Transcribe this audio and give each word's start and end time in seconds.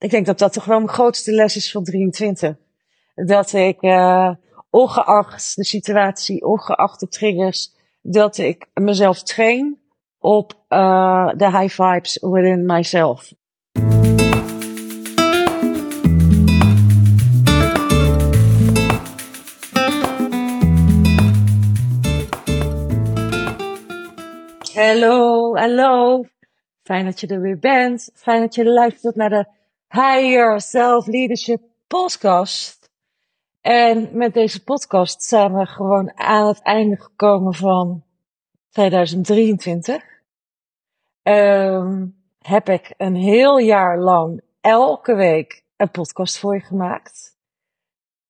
ik 0.00 0.10
denk 0.10 0.26
dat 0.26 0.38
dat 0.38 0.52
toch 0.52 0.64
wel 0.64 0.76
mijn 0.76 0.88
grootste 0.88 1.32
les 1.32 1.56
is 1.56 1.70
van 1.70 1.84
23. 1.84 2.56
Dat 3.14 3.52
ik, 3.52 3.82
uh, 3.82 4.34
ongeacht 4.70 5.56
de 5.56 5.64
situatie, 5.64 6.46
ongeacht 6.46 7.00
de 7.00 7.08
triggers, 7.08 7.74
dat 8.02 8.38
ik 8.38 8.66
mezelf 8.74 9.22
train 9.22 9.80
op 10.18 10.64
uh, 10.68 11.28
de 11.36 11.58
high 11.58 11.82
vibes 11.82 12.18
within 12.20 12.66
myself. 12.66 13.32
Hallo, 24.74 25.56
hallo. 25.56 26.24
Fijn 26.82 27.04
dat 27.04 27.20
je 27.20 27.26
er 27.26 27.40
weer 27.40 27.58
bent. 27.58 28.10
Fijn 28.14 28.40
dat 28.40 28.54
je 28.54 28.64
luistert 28.64 29.16
naar 29.16 29.30
de 29.30 29.58
Higher 29.92 30.60
Self 30.60 31.06
Leadership 31.06 31.62
podcast. 31.86 32.90
En 33.60 34.08
met 34.12 34.34
deze 34.34 34.64
podcast 34.64 35.22
zijn 35.22 35.54
we 35.54 35.66
gewoon 35.66 36.18
aan 36.18 36.46
het 36.46 36.62
einde 36.62 37.00
gekomen 37.00 37.54
van 37.54 38.04
2023. 38.68 39.94
Um, 39.94 40.02
ehm, 41.22 42.06
heb 42.38 42.68
ik 42.68 42.94
een 42.96 43.14
heel 43.14 43.58
jaar 43.58 43.98
lang 43.98 44.42
elke 44.60 45.14
week 45.14 45.64
een 45.76 45.90
podcast 45.90 46.38
voor 46.38 46.54
je 46.54 46.60
gemaakt. 46.60 47.36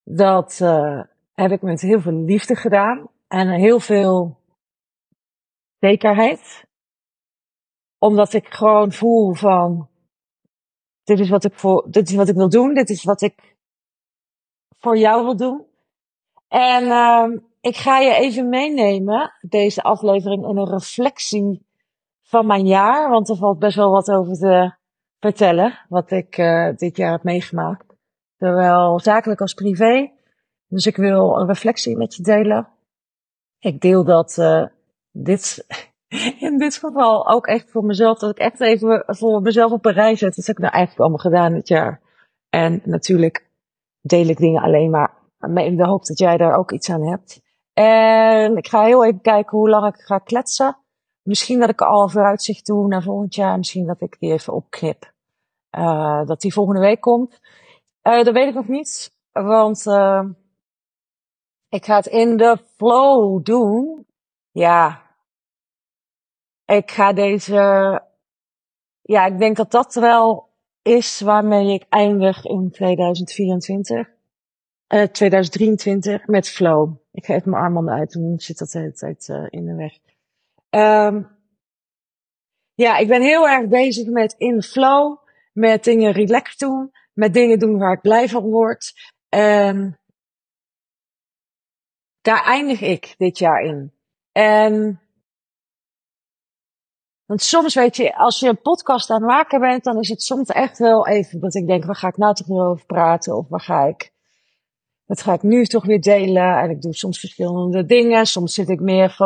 Dat 0.05 0.59
uh, 0.63 1.03
heb 1.35 1.51
ik 1.51 1.63
met 1.63 1.81
heel 1.81 2.01
veel 2.01 2.25
liefde 2.25 2.57
gedaan 2.57 3.09
en 3.29 3.49
heel 3.49 3.81
veel 3.81 4.39
zekerheid. 5.81 6.65
Omdat 7.99 8.33
ik 8.33 8.55
gewoon 8.55 8.93
voel 8.93 9.35
van, 9.35 9.89
dit 11.05 11.21
is 11.21 11.29
wat 11.29 11.45
ik 11.45 11.55
voor, 11.55 11.87
dit 11.91 12.09
is 12.09 12.15
wat 12.15 12.29
ik 12.29 12.35
wil 12.35 12.49
doen, 12.49 12.75
dit 12.75 12.91
is 12.91 13.05
wat 13.05 13.21
ik 13.21 13.57
voor 14.79 14.99
jou 14.99 15.25
wil 15.25 15.37
doen. 15.37 15.67
En 16.49 16.85
uh, 16.85 17.41
ik 17.61 17.77
ga 17.77 17.99
je 17.99 18.15
even 18.15 18.49
meenemen, 18.49 19.33
deze 19.41 19.83
aflevering, 19.83 20.49
in 20.49 20.57
een 20.57 20.71
reflectie 20.71 21.67
van 22.23 22.47
mijn 22.47 22.67
jaar. 22.67 23.11
Want 23.11 23.29
er 23.29 23.37
valt 23.37 23.59
best 23.59 23.77
wel 23.77 23.91
wat 23.91 24.11
over 24.11 24.35
te 24.35 24.75
vertellen, 25.19 25.79
wat 25.89 26.11
ik 26.11 26.39
uh, 26.39 26.77
dit 26.77 26.97
jaar 26.97 27.13
heb 27.13 27.23
meegemaakt. 27.23 27.97
Zowel 28.37 29.01
zakelijk 29.01 29.41
als 29.41 29.55
privé. 29.55 30.11
Dus 30.67 30.87
ik 30.87 30.97
wil 30.97 31.39
een 31.39 31.47
reflectie 31.47 31.97
met 31.97 32.15
je 32.15 32.23
delen. 32.23 32.69
Ik 33.59 33.81
deel 33.81 34.05
dat 34.05 34.37
uh, 34.37 34.67
dit, 35.11 35.67
in 36.49 36.59
dit 36.59 36.77
geval 36.77 37.29
ook 37.29 37.47
echt 37.47 37.71
voor 37.71 37.85
mezelf, 37.85 38.19
dat 38.19 38.31
ik 38.31 38.39
echt 38.39 38.61
even 38.61 39.05
voor 39.07 39.43
mezelf 39.43 39.73
op 39.73 39.85
een 39.85 39.93
rij 39.93 40.17
zet. 40.17 40.37
Dat 40.37 40.47
heb 40.47 40.57
ik 40.57 40.63
nou 40.63 40.75
eigenlijk 40.75 41.03
allemaal 41.03 41.33
gedaan 41.33 41.53
dit 41.53 41.69
jaar. 41.69 42.01
En 42.49 42.81
natuurlijk 42.85 43.49
deel 44.01 44.27
ik 44.27 44.37
dingen 44.37 44.63
alleen 44.63 44.91
maar 44.91 45.19
in 45.55 45.77
de 45.77 45.87
hoop 45.87 46.05
dat 46.05 46.19
jij 46.19 46.37
daar 46.37 46.57
ook 46.57 46.73
iets 46.73 46.91
aan 46.91 47.07
hebt. 47.07 47.41
En 47.73 48.57
ik 48.57 48.69
ga 48.69 48.85
heel 48.85 49.05
even 49.05 49.21
kijken 49.21 49.59
hoe 49.59 49.69
lang 49.69 49.95
ik 49.95 50.01
ga 50.01 50.19
kletsen. 50.19 50.77
Misschien 51.23 51.61
dat 51.61 51.69
ik 51.69 51.81
al 51.81 52.09
vooruitzicht 52.09 52.67
doe 52.67 52.89
naar 52.89 53.03
volgend 53.03 53.35
jaar. 53.35 53.57
Misschien 53.57 53.87
dat 53.87 54.01
ik 54.01 54.17
die 54.19 54.33
even 54.33 54.53
opknip. 54.53 55.13
Uh, 55.79 56.27
dat 56.27 56.41
die 56.41 56.53
volgende 56.53 56.81
week 56.81 57.01
komt. 57.01 57.41
Uh, 58.03 58.25
dat 58.25 58.35
weet 58.35 58.49
ik 58.49 58.55
nog 58.55 58.69
niet. 58.69 59.13
Want 59.33 59.87
uh, 59.87 60.25
ik 61.69 61.85
ga 61.85 61.97
het 61.97 62.07
in 62.07 62.37
de 62.37 62.59
flow 62.77 63.45
doen. 63.45 64.07
Ja, 64.51 65.10
ik 66.71 66.91
ga 66.91 67.13
deze, 67.13 67.55
ja, 69.03 69.27
ik 69.27 69.39
denk 69.39 69.57
dat 69.57 69.71
dat 69.71 69.95
wel 69.95 70.49
is 70.83 71.21
waarmee 71.21 71.75
ik 71.75 71.87
eindig 71.89 72.45
in 72.45 72.71
2024. 72.71 74.09
Uh, 74.95 75.03
2023 75.03 76.27
met 76.27 76.49
flow. 76.49 76.95
Ik 77.13 77.25
ga 77.25 77.35
even 77.35 77.51
mijn 77.51 77.63
armbanden 77.63 77.95
uit, 77.95 78.13
dan 78.13 78.35
zit 78.39 78.59
dat 78.59 78.71
de 78.71 78.79
hele 78.79 78.93
tijd 78.93 79.29
uh, 79.29 79.47
in 79.51 79.65
de 79.65 79.75
weg. 79.75 79.99
Um, 80.71 81.29
ja, 82.75 82.97
ik 82.97 83.09
ben 83.09 83.23
heel 83.23 83.49
erg 83.49 83.69
bezig 83.69 84.07
met 84.07 84.35
in 84.39 84.63
flow, 84.63 85.19
met 85.53 85.85
dingen 85.85 86.13
relaxed 86.13 86.59
doen, 86.59 86.91
met 87.13 87.35
dingen 87.35 87.59
doen 87.59 87.79
waar 87.79 87.93
ik 87.93 88.01
blij 88.01 88.29
van 88.29 88.43
word. 88.43 88.93
Um, 89.29 89.99
daar 92.21 92.45
eindig 92.45 92.81
ik 92.81 93.15
dit 93.19 93.39
jaar 93.39 93.63
in. 93.63 93.93
En 94.33 95.01
want 97.31 97.43
soms 97.43 97.75
weet 97.75 97.97
je, 97.97 98.17
als 98.17 98.41
je 98.41 98.49
een 98.49 98.61
podcast 98.61 99.11
aan 99.11 99.23
het 99.23 99.31
maken 99.31 99.61
bent, 99.61 99.85
dan 99.85 99.99
is 99.99 100.09
het 100.09 100.23
soms 100.23 100.49
echt 100.49 100.79
wel 100.79 101.07
even 101.07 101.41
dat 101.41 101.55
ik 101.55 101.67
denk, 101.67 101.85
waar 101.85 101.97
ga 101.97 102.09
ik 102.09 102.17
nou 102.17 102.35
toch 102.35 102.47
weer 102.47 102.63
over 102.63 102.87
praten? 102.87 103.37
Of 103.37 103.49
waar 103.49 103.61
ga 103.61 103.85
ik, 103.85 104.13
wat 105.07 105.23
ga 105.23 105.33
ik 105.33 105.43
nu 105.43 105.67
toch 105.67 105.85
weer 105.85 106.01
delen? 106.01 106.59
En 106.59 106.71
ik 106.71 106.83
doe 106.83 106.95
soms 106.95 107.19
verschillende 107.19 107.85
dingen. 107.85 108.27
Soms 108.27 108.55
zit 108.55 108.69
ik 108.69 108.81
meer, 108.81 109.17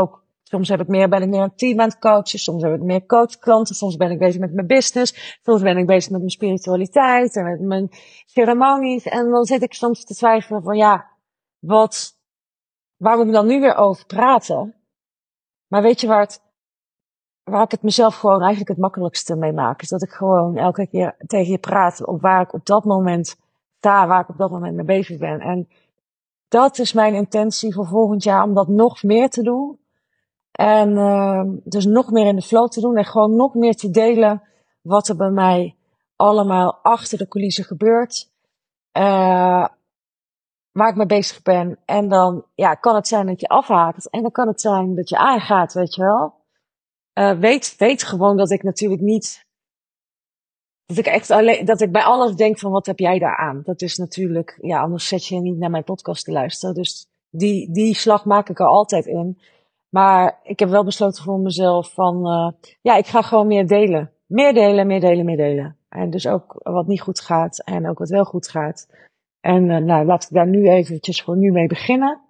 soms 0.42 0.68
heb 0.68 0.80
ik 0.80 0.88
meer, 0.88 1.08
ben 1.08 1.22
ik 1.22 1.28
meer 1.28 1.42
een 1.42 1.56
team 1.56 1.80
aan 1.80 1.88
het 1.88 1.98
coachen. 1.98 2.38
Soms 2.38 2.62
heb 2.62 2.74
ik 2.74 2.82
meer 2.82 3.06
coachklanten. 3.06 3.74
Soms 3.74 3.96
ben 3.96 4.10
ik 4.10 4.18
bezig 4.18 4.40
met 4.40 4.54
mijn 4.54 4.66
business. 4.66 5.38
Soms 5.42 5.62
ben 5.62 5.76
ik 5.76 5.86
bezig 5.86 6.10
met 6.10 6.20
mijn 6.20 6.32
spiritualiteit 6.32 7.36
en 7.36 7.44
met 7.44 7.60
mijn 7.60 7.88
ceremonies. 8.26 9.04
En 9.04 9.30
dan 9.30 9.44
zit 9.44 9.62
ik 9.62 9.74
soms 9.74 10.04
te 10.04 10.14
twijfelen 10.14 10.62
van, 10.62 10.76
ja, 10.76 11.10
wat, 11.58 12.18
waar 12.96 13.16
moet 13.16 13.26
ik 13.26 13.32
dan 13.32 13.46
nu 13.46 13.60
weer 13.60 13.74
over 13.74 14.06
praten? 14.06 14.74
Maar 15.66 15.82
weet 15.82 16.00
je 16.00 16.06
waar 16.06 16.20
het 16.20 16.43
waar 17.44 17.62
ik 17.62 17.70
het 17.70 17.82
mezelf 17.82 18.16
gewoon 18.16 18.40
eigenlijk 18.40 18.68
het 18.68 18.78
makkelijkste 18.78 19.36
mee 19.36 19.52
maak. 19.52 19.82
Is 19.82 19.88
dat 19.88 20.02
ik 20.02 20.10
gewoon 20.10 20.56
elke 20.56 20.86
keer 20.86 21.16
tegen 21.26 21.52
je 21.52 21.58
praat 21.58 22.06
op 22.06 22.20
waar 22.20 22.42
ik 22.42 22.52
op 22.52 22.66
dat 22.66 22.84
moment 22.84 23.36
sta, 23.78 24.06
waar 24.06 24.20
ik 24.20 24.28
op 24.28 24.38
dat 24.38 24.50
moment 24.50 24.74
mee 24.74 24.84
bezig 24.84 25.18
ben. 25.18 25.40
En 25.40 25.68
dat 26.48 26.78
is 26.78 26.92
mijn 26.92 27.14
intentie 27.14 27.74
voor 27.74 27.86
volgend 27.86 28.22
jaar, 28.22 28.42
om 28.42 28.54
dat 28.54 28.68
nog 28.68 29.02
meer 29.02 29.28
te 29.28 29.42
doen. 29.42 29.78
En 30.52 30.90
uh, 30.90 31.42
dus 31.64 31.84
nog 31.84 32.10
meer 32.10 32.26
in 32.26 32.36
de 32.36 32.42
flow 32.42 32.68
te 32.68 32.80
doen 32.80 32.96
en 32.96 33.04
gewoon 33.04 33.36
nog 33.36 33.54
meer 33.54 33.74
te 33.74 33.90
delen 33.90 34.42
wat 34.82 35.08
er 35.08 35.16
bij 35.16 35.30
mij 35.30 35.76
allemaal 36.16 36.78
achter 36.82 37.18
de 37.18 37.28
coulissen 37.28 37.64
gebeurt. 37.64 38.30
Uh, 38.98 39.66
waar 40.72 40.88
ik 40.88 40.96
mee 40.96 41.06
bezig 41.06 41.42
ben. 41.42 41.78
En 41.84 42.08
dan 42.08 42.44
ja, 42.54 42.74
kan 42.74 42.94
het 42.94 43.08
zijn 43.08 43.26
dat 43.26 43.40
je 43.40 43.48
afhaakt. 43.48 44.10
En 44.10 44.22
dan 44.22 44.30
kan 44.30 44.46
het 44.48 44.60
zijn 44.60 44.94
dat 44.94 45.08
je 45.08 45.16
aangaat, 45.16 45.72
weet 45.72 45.94
je 45.94 46.02
wel. 46.02 46.43
Uh, 47.18 47.38
weet, 47.38 47.74
weet 47.78 48.02
gewoon 48.02 48.36
dat 48.36 48.50
ik 48.50 48.62
natuurlijk 48.62 49.02
niet. 49.02 49.44
Dat 50.86 50.96
ik 50.96 51.06
echt 51.06 51.30
alleen, 51.30 51.64
dat 51.64 51.80
ik 51.80 51.92
bij 51.92 52.02
alles 52.02 52.34
denk 52.34 52.58
van 52.58 52.70
wat 52.70 52.86
heb 52.86 52.98
jij 52.98 53.18
daar 53.18 53.36
aan? 53.36 53.62
Dat 53.64 53.82
is 53.82 53.96
natuurlijk, 53.96 54.58
ja, 54.60 54.80
anders 54.80 55.08
zet 55.08 55.26
je 55.26 55.40
niet 55.40 55.58
naar 55.58 55.70
mijn 55.70 55.84
podcast 55.84 56.24
te 56.24 56.32
luisteren. 56.32 56.74
Dus 56.74 57.06
die, 57.30 57.72
die 57.72 57.94
slag 57.94 58.24
maak 58.24 58.48
ik 58.48 58.58
er 58.58 58.66
altijd 58.66 59.06
in. 59.06 59.38
Maar 59.88 60.40
ik 60.42 60.58
heb 60.58 60.68
wel 60.68 60.84
besloten 60.84 61.24
voor 61.24 61.38
mezelf 61.38 61.92
van, 61.92 62.26
uh, 62.26 62.70
ja, 62.80 62.96
ik 62.96 63.06
ga 63.06 63.22
gewoon 63.22 63.46
meer 63.46 63.66
delen. 63.66 64.12
Meer 64.26 64.54
delen, 64.54 64.86
meer 64.86 65.00
delen, 65.00 65.24
meer 65.24 65.36
delen. 65.36 65.76
En 65.88 66.10
dus 66.10 66.26
ook 66.26 66.54
wat 66.62 66.86
niet 66.86 67.00
goed 67.00 67.20
gaat 67.20 67.58
en 67.64 67.88
ook 67.88 67.98
wat 67.98 68.08
wel 68.08 68.24
goed 68.24 68.48
gaat. 68.48 68.88
En 69.40 69.70
uh, 69.70 69.76
nou, 69.76 70.06
laat 70.06 70.22
ik 70.22 70.30
daar 70.30 70.48
nu 70.48 70.68
eventjes 70.68 71.22
voor 71.22 71.36
nu 71.36 71.50
mee 71.50 71.66
beginnen. 71.66 72.20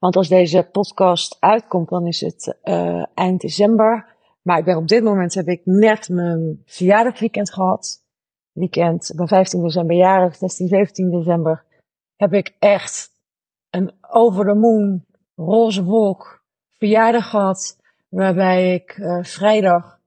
Want 0.00 0.16
als 0.16 0.28
deze 0.28 0.68
podcast 0.72 1.36
uitkomt, 1.40 1.88
dan 1.88 2.06
is 2.06 2.20
het 2.20 2.58
uh, 2.64 3.04
eind 3.14 3.40
december. 3.40 4.16
Maar 4.42 4.58
ik 4.58 4.64
ben 4.64 4.76
op 4.76 4.88
dit 4.88 5.02
moment 5.02 5.34
heb 5.34 5.48
ik 5.48 5.60
net 5.64 6.08
mijn 6.08 6.62
verjaardagweekend 6.64 7.52
gehad. 7.52 8.02
Weekend, 8.52 9.12
ben 9.16 9.28
15 9.28 9.62
december 9.62 9.96
jarig, 9.96 10.36
16, 10.36 10.68
17 10.68 11.10
december. 11.10 11.64
Heb 12.16 12.32
ik 12.32 12.56
echt 12.58 13.10
een 13.70 13.92
over 14.00 14.44
the 14.44 14.54
moon, 14.54 15.04
roze 15.34 15.84
wolk 15.84 16.44
verjaardag 16.78 17.30
gehad. 17.30 17.78
Waarbij 18.08 18.74
ik 18.74 18.96
uh, 18.96 19.22
vrijdag 19.22 20.00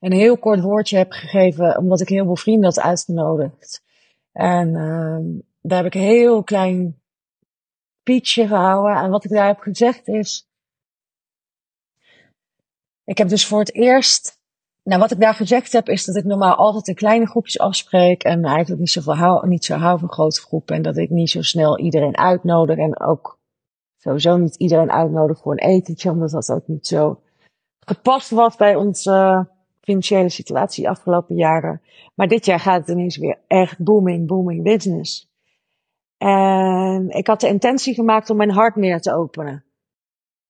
een 0.00 0.12
heel 0.12 0.38
kort 0.38 0.60
woordje 0.60 0.96
heb 0.96 1.12
gegeven, 1.12 1.78
omdat 1.78 2.00
ik 2.00 2.08
heel 2.08 2.24
veel 2.24 2.36
vrienden 2.36 2.64
had 2.64 2.80
uitgenodigd. 2.80 3.82
En 4.32 4.68
uh, 4.68 5.42
daar 5.60 5.82
heb 5.82 5.86
ik 5.86 5.94
een 5.94 6.08
heel 6.08 6.42
klein 6.42 7.00
speechje 8.06 8.46
gehouden. 8.46 8.96
En 8.96 9.10
wat 9.10 9.24
ik 9.24 9.30
daar 9.30 9.46
heb 9.46 9.58
gezegd 9.58 10.08
is. 10.08 10.48
Ik 13.04 13.18
heb 13.18 13.28
dus 13.28 13.46
voor 13.46 13.58
het 13.58 13.74
eerst. 13.74 14.40
Nou, 14.82 15.00
wat 15.00 15.10
ik 15.10 15.20
daar 15.20 15.34
gezegd 15.34 15.72
heb, 15.72 15.88
is 15.88 16.04
dat 16.04 16.16
ik 16.16 16.24
normaal 16.24 16.54
altijd 16.54 16.88
in 16.88 16.94
kleine 16.94 17.26
groepjes 17.26 17.58
afspreek. 17.58 18.22
En 18.22 18.44
eigenlijk 18.44 18.80
niet, 18.80 18.90
zoveel 18.90 19.16
hou, 19.16 19.48
niet 19.48 19.64
zo 19.64 19.74
hou 19.74 19.98
van 19.98 20.12
grote 20.12 20.40
groepen. 20.40 20.76
En 20.76 20.82
dat 20.82 20.96
ik 20.96 21.10
niet 21.10 21.30
zo 21.30 21.42
snel 21.42 21.78
iedereen 21.78 22.16
uitnodig. 22.16 22.76
En 22.76 23.00
ook 23.00 23.38
sowieso 23.96 24.36
niet 24.36 24.56
iedereen 24.56 24.90
uitnodig 24.90 25.38
voor 25.38 25.52
een 25.52 25.68
etentje. 25.68 26.10
Omdat 26.10 26.30
dat 26.30 26.50
ook 26.50 26.68
niet 26.68 26.86
zo 26.86 27.20
gepast 27.86 28.30
was 28.30 28.56
bij 28.56 28.74
onze 28.74 29.48
financiële 29.80 30.28
situatie 30.28 30.82
de 30.82 30.90
afgelopen 30.90 31.36
jaren. 31.36 31.82
Maar 32.14 32.28
dit 32.28 32.44
jaar 32.44 32.60
gaat 32.60 32.80
het 32.80 32.88
ineens 32.88 33.16
weer 33.16 33.38
echt 33.46 33.78
booming, 33.78 34.26
booming 34.26 34.62
business. 34.62 35.25
En 36.18 37.08
ik 37.08 37.26
had 37.26 37.40
de 37.40 37.48
intentie 37.48 37.94
gemaakt 37.94 38.30
om 38.30 38.36
mijn 38.36 38.50
hart 38.50 38.76
meer 38.76 39.00
te 39.00 39.14
openen. 39.14 39.64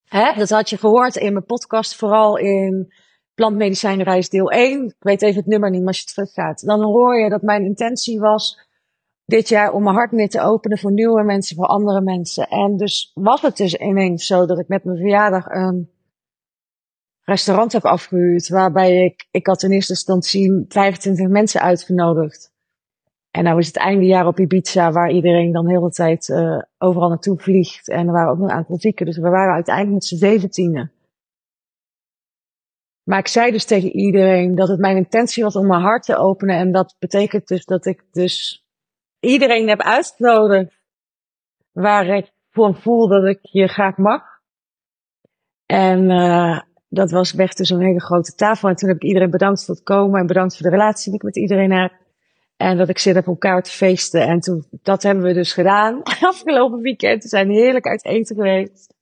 Hè? 0.04 0.32
Dat 0.38 0.50
had 0.50 0.70
je 0.70 0.78
gehoord 0.78 1.16
in 1.16 1.32
mijn 1.32 1.44
podcast, 1.44 1.96
vooral 1.96 2.36
in 2.36 2.92
plantmedicijnreis 3.34 4.28
deel 4.28 4.50
1. 4.50 4.84
Ik 4.84 4.94
weet 4.98 5.22
even 5.22 5.36
het 5.36 5.46
nummer 5.46 5.70
niet, 5.70 5.78
maar 5.78 5.88
als 5.88 6.00
je 6.00 6.06
teruggaat. 6.06 6.66
Dan 6.66 6.82
hoor 6.82 7.18
je 7.18 7.30
dat 7.30 7.42
mijn 7.42 7.64
intentie 7.64 8.20
was 8.20 8.66
dit 9.24 9.48
jaar 9.48 9.72
om 9.72 9.82
mijn 9.82 9.94
hart 9.94 10.12
meer 10.12 10.28
te 10.28 10.40
openen 10.40 10.78
voor 10.78 10.92
nieuwe 10.92 11.22
mensen, 11.22 11.56
voor 11.56 11.66
andere 11.66 12.00
mensen. 12.00 12.48
En 12.48 12.76
dus 12.76 13.10
was 13.14 13.42
het 13.42 13.56
dus 13.56 13.74
ineens 13.74 14.26
zo 14.26 14.46
dat 14.46 14.58
ik 14.58 14.68
met 14.68 14.84
mijn 14.84 14.98
verjaardag 14.98 15.46
een 15.46 15.90
restaurant 17.22 17.72
heb 17.72 17.84
afgehuurd. 17.84 18.48
Waarbij 18.48 19.04
ik, 19.04 19.28
ik 19.30 19.46
had 19.46 19.62
in 19.62 19.70
eerste 19.70 19.92
instantie 19.92 20.64
25 20.68 21.28
mensen 21.28 21.60
uitgenodigd. 21.60 22.54
En 23.36 23.44
nou 23.44 23.58
is 23.58 23.66
het 23.66 23.76
einde 23.76 24.06
jaar 24.06 24.26
op 24.26 24.38
Ibiza, 24.38 24.92
waar 24.92 25.10
iedereen 25.10 25.52
dan 25.52 25.68
heel 25.68 25.80
de 25.80 25.90
tijd 25.90 26.28
uh, 26.28 26.62
overal 26.78 27.08
naartoe 27.08 27.38
vliegt. 27.38 27.88
En 27.88 28.06
er 28.06 28.12
waren 28.12 28.30
ook 28.30 28.38
nog 28.38 28.48
een 28.48 28.56
aantal 28.56 28.78
zieken, 28.78 29.06
dus 29.06 29.16
we 29.16 29.28
waren 29.28 29.54
uiteindelijk 29.54 29.94
met 29.94 30.04
z'n 30.04 30.16
zeventienen. 30.16 30.92
Maar 33.02 33.18
ik 33.18 33.26
zei 33.26 33.50
dus 33.50 33.64
tegen 33.64 33.90
iedereen 33.90 34.54
dat 34.54 34.68
het 34.68 34.80
mijn 34.80 34.96
intentie 34.96 35.42
was 35.42 35.56
om 35.56 35.66
mijn 35.66 35.80
hart 35.80 36.02
te 36.02 36.16
openen. 36.16 36.56
En 36.56 36.72
dat 36.72 36.96
betekent 36.98 37.48
dus 37.48 37.64
dat 37.64 37.86
ik 37.86 38.04
dus 38.10 38.64
iedereen 39.20 39.68
heb 39.68 39.80
uitgenodigd 39.80 40.80
waar 41.72 42.06
ik 42.06 42.32
voor 42.50 42.74
voel 42.74 43.08
dat 43.08 43.24
ik 43.24 43.38
je 43.42 43.66
graag 43.66 43.96
mag. 43.96 44.22
En 45.66 46.10
uh, 46.10 46.60
dat 46.88 47.10
was 47.10 47.34
echt 47.34 47.56
dus 47.56 47.70
een 47.70 47.80
hele 47.80 48.00
grote 48.00 48.34
tafel. 48.34 48.68
En 48.68 48.76
toen 48.76 48.88
heb 48.88 48.98
ik 48.98 49.08
iedereen 49.08 49.30
bedankt 49.30 49.64
voor 49.64 49.74
het 49.74 49.84
komen 49.84 50.20
en 50.20 50.26
bedankt 50.26 50.56
voor 50.56 50.70
de 50.70 50.76
relatie 50.76 51.04
die 51.04 51.20
ik 51.20 51.26
met 51.26 51.36
iedereen 51.36 51.72
heb. 51.72 52.04
En 52.56 52.76
dat 52.76 52.88
ik 52.88 52.98
zin 52.98 53.14
heb 53.14 53.28
om 53.28 53.38
te 53.38 53.70
feesten. 53.70 54.26
En 54.26 54.40
toen, 54.40 54.64
dat 54.82 55.02
hebben 55.02 55.24
we 55.24 55.32
dus 55.32 55.52
gedaan. 55.52 56.02
Afgelopen 56.20 56.80
weekend. 56.80 57.22
We 57.22 57.28
zijn 57.28 57.50
heerlijk 57.50 57.86
uit 57.86 58.04
eten 58.04 58.36
geweest. 58.36 58.94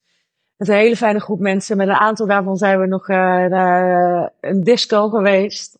Met 0.56 0.68
een 0.68 0.74
hele 0.74 0.96
fijne 0.96 1.20
groep 1.20 1.40
mensen. 1.40 1.76
Met 1.76 1.88
een 1.88 1.94
aantal 1.94 2.26
daarvan 2.26 2.56
zijn 2.56 2.80
we 2.80 2.86
nog 2.86 3.08
uh, 3.08 3.16
naar 3.46 4.12
uh, 4.20 4.28
een 4.40 4.64
disco 4.64 5.08
geweest. 5.08 5.78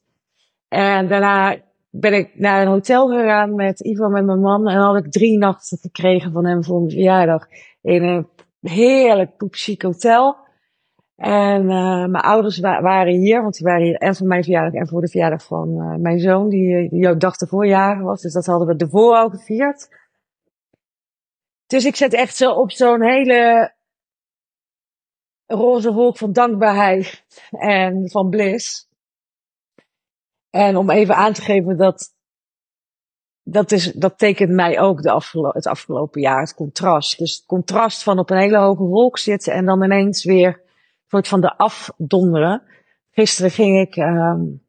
En 0.69 1.09
daarna 1.09 1.57
ben 1.91 2.13
ik 2.13 2.31
naar 2.35 2.63
een 2.63 2.69
hotel 2.69 3.09
gegaan 3.09 3.55
met 3.55 3.81
Ivo, 3.81 4.09
met 4.09 4.25
mijn 4.25 4.41
man. 4.41 4.69
En 4.69 4.77
had 4.77 4.97
ik 4.97 5.11
drie 5.11 5.39
nachten 5.39 5.79
gekregen 5.79 6.33
van 6.33 6.47
hem 6.47 6.65
voor 6.65 6.79
mijn 6.79 6.91
verjaardag. 6.91 7.47
In 7.83 8.03
een 8.03 8.29
heerlijk 8.61 9.37
poepchic 9.37 9.83
hotel. 9.83 10.37
En 11.17 11.63
uh, 11.63 12.07
mijn 12.07 12.25
ouders 12.25 12.59
wa 12.59 12.83
waren 12.83 13.13
hier, 13.13 13.43
want 13.43 13.55
die 13.55 13.67
waren 13.67 13.85
hier 13.85 13.97
en 13.97 14.17
voor 14.17 14.27
mijn 14.27 14.43
verjaardag 14.43 14.81
en 14.81 14.89
voor 14.89 15.01
de 15.01 15.09
verjaardag 15.09 15.45
van 15.45 15.69
uh, 15.69 15.95
mijn 15.95 16.19
zoon, 16.19 16.49
die, 16.49 16.89
die 16.89 17.09
ook 17.09 17.21
dag 17.21 17.37
ervoor 17.37 17.67
jarig 17.67 18.03
was. 18.03 18.23
Dus 18.23 18.33
dat 18.33 18.47
hadden 18.47 18.69
we 18.69 18.85
ervoor 18.85 19.17
al 19.17 19.29
gevierd. 19.29 19.89
Dus 21.67 21.85
ik 21.85 21.97
zet 21.97 22.13
echt 22.13 22.37
zo 22.37 22.53
op 22.53 22.71
zo'n 22.71 23.03
hele 23.03 23.73
roze 25.47 25.93
wolk 25.93 26.17
van 26.17 26.33
dankbaarheid 26.33 27.25
en 27.51 28.11
van 28.11 28.31
bliss. 28.31 28.89
En 30.51 30.77
om 30.77 30.91
even 30.91 31.15
aan 31.15 31.33
te 31.33 31.43
geven 31.43 31.77
dat 31.77 32.13
dat, 33.43 33.73
is, 33.73 33.93
dat 33.93 34.19
tekent 34.19 34.51
mij 34.51 34.81
ook 34.81 35.03
de 35.03 35.23
het 35.53 35.67
afgelopen 35.67 36.21
jaar, 36.21 36.41
het 36.41 36.55
contrast. 36.55 37.19
Dus 37.19 37.37
het 37.37 37.47
contrast 37.47 38.03
van 38.03 38.19
op 38.19 38.31
een 38.31 38.39
hele 38.39 38.59
hoge 38.59 38.83
wolk 38.83 39.19
zitten 39.19 39.53
en 39.53 39.67
dan 39.67 39.85
ineens 39.85 40.25
weer 40.25 40.64
soort 41.15 41.29
van 41.29 41.41
de 41.41 41.57
afdonderen. 41.57 42.63
Gisteren 43.11 43.51
ging 43.51 43.81
ik 43.81 43.97
um, 43.97 44.63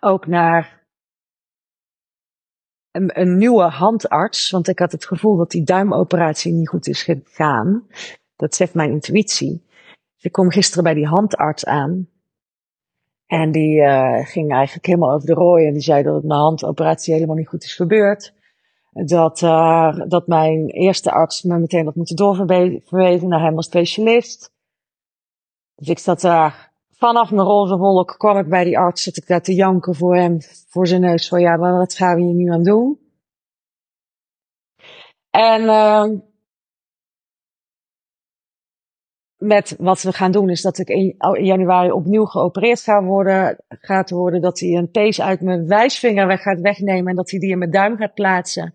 ook 0.00 0.26
naar 0.26 0.86
een, 2.90 3.20
een, 3.20 3.38
nieuwe 3.38 3.62
handarts, 3.62 4.50
want 4.50 4.68
ik 4.68 4.78
had 4.78 4.92
het 4.92 5.06
gevoel 5.06 5.36
dat 5.36 5.50
die 5.50 5.64
duimoperatie 5.64 6.52
niet 6.52 6.68
goed 6.68 6.86
is 6.86 7.02
gegaan. 7.02 7.86
Dat 8.36 8.54
zegt 8.54 8.74
mijn 8.74 8.90
intuïtie. 8.90 9.64
Ik 10.20 10.32
kom 10.32 10.50
gisteren 10.50 10.84
bij 10.84 10.94
die 10.94 11.06
handarts 11.06 11.64
aan. 11.64 12.08
En 13.26 13.52
die 13.52 13.80
uh, 13.80 14.26
ging 14.26 14.52
eigenlijk 14.52 14.86
helemaal 14.86 15.12
over 15.12 15.26
de 15.26 15.34
rooi 15.34 15.66
en 15.66 15.72
die 15.72 15.82
zei 15.82 16.02
dat 16.02 16.22
mijn 16.22 16.40
handoperatie 16.40 17.14
helemaal 17.14 17.36
niet 17.36 17.48
goed 17.48 17.64
is 17.64 17.74
gebeurd. 17.74 18.34
Dat, 18.92 19.40
uh, 19.40 19.98
dat 20.08 20.26
mijn 20.26 20.68
eerste 20.68 21.10
arts 21.10 21.42
me 21.42 21.58
meteen 21.58 21.84
had 21.84 21.94
moeten 21.94 22.16
doorverwezen 22.16 23.28
naar 23.28 23.42
hem 23.42 23.56
als 23.56 23.66
specialist. 23.66 24.54
Dus 25.76 25.88
ik 25.88 25.98
zat 25.98 26.20
daar 26.20 26.72
vanaf 26.90 27.30
mijn 27.30 27.46
roze 27.46 27.76
wolk, 27.76 28.14
kwam 28.18 28.38
ik 28.38 28.48
bij 28.48 28.64
die 28.64 28.78
arts, 28.78 29.02
zat 29.02 29.16
ik 29.16 29.26
daar 29.26 29.42
te 29.42 29.54
janken 29.54 29.94
voor 29.94 30.16
hem, 30.16 30.38
voor 30.68 30.86
zijn 30.86 31.00
neus, 31.00 31.28
van 31.28 31.40
ja, 31.40 31.58
wat 31.58 31.94
gaan 31.94 32.16
we 32.16 32.22
hier 32.22 32.34
nu 32.34 32.50
aan 32.50 32.62
doen? 32.62 32.98
En 35.30 35.62
uh, 35.62 36.04
met 39.36 39.76
wat 39.78 40.02
we 40.02 40.12
gaan 40.12 40.32
doen 40.32 40.50
is 40.50 40.62
dat 40.62 40.78
ik 40.78 40.88
in 40.88 41.16
januari 41.44 41.90
opnieuw 41.90 42.24
geopereerd 42.24 42.80
ga 42.80 43.02
worden, 43.02 43.56
gaat 43.68 44.10
worden, 44.10 44.40
dat 44.40 44.60
hij 44.60 44.68
een 44.68 44.90
pees 44.90 45.20
uit 45.20 45.40
mijn 45.40 45.66
wijsvinger 45.66 46.26
weg 46.26 46.42
gaat 46.42 46.60
wegnemen 46.60 47.10
en 47.10 47.16
dat 47.16 47.30
hij 47.30 47.40
die 47.40 47.50
in 47.50 47.58
mijn 47.58 47.70
duim 47.70 47.96
gaat 47.96 48.14
plaatsen 48.14 48.74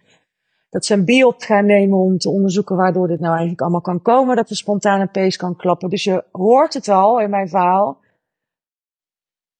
dat 0.72 0.86
ze 0.86 0.94
een 0.94 1.36
gaan 1.38 1.66
nemen 1.66 1.98
om 1.98 2.18
te 2.18 2.30
onderzoeken 2.30 2.76
waardoor 2.76 3.08
dit 3.08 3.20
nou 3.20 3.32
eigenlijk 3.32 3.62
allemaal 3.62 3.82
kan 3.82 4.02
komen, 4.02 4.36
dat 4.36 4.48
de 4.48 4.56
spontane 4.56 5.08
pees 5.08 5.38
kan 5.38 5.56
klappen. 5.56 5.90
Dus 5.90 6.04
je 6.04 6.24
hoort 6.32 6.74
het 6.74 6.88
al 6.88 7.20
in 7.20 7.30
mijn 7.30 7.50
verhaal. 7.50 8.00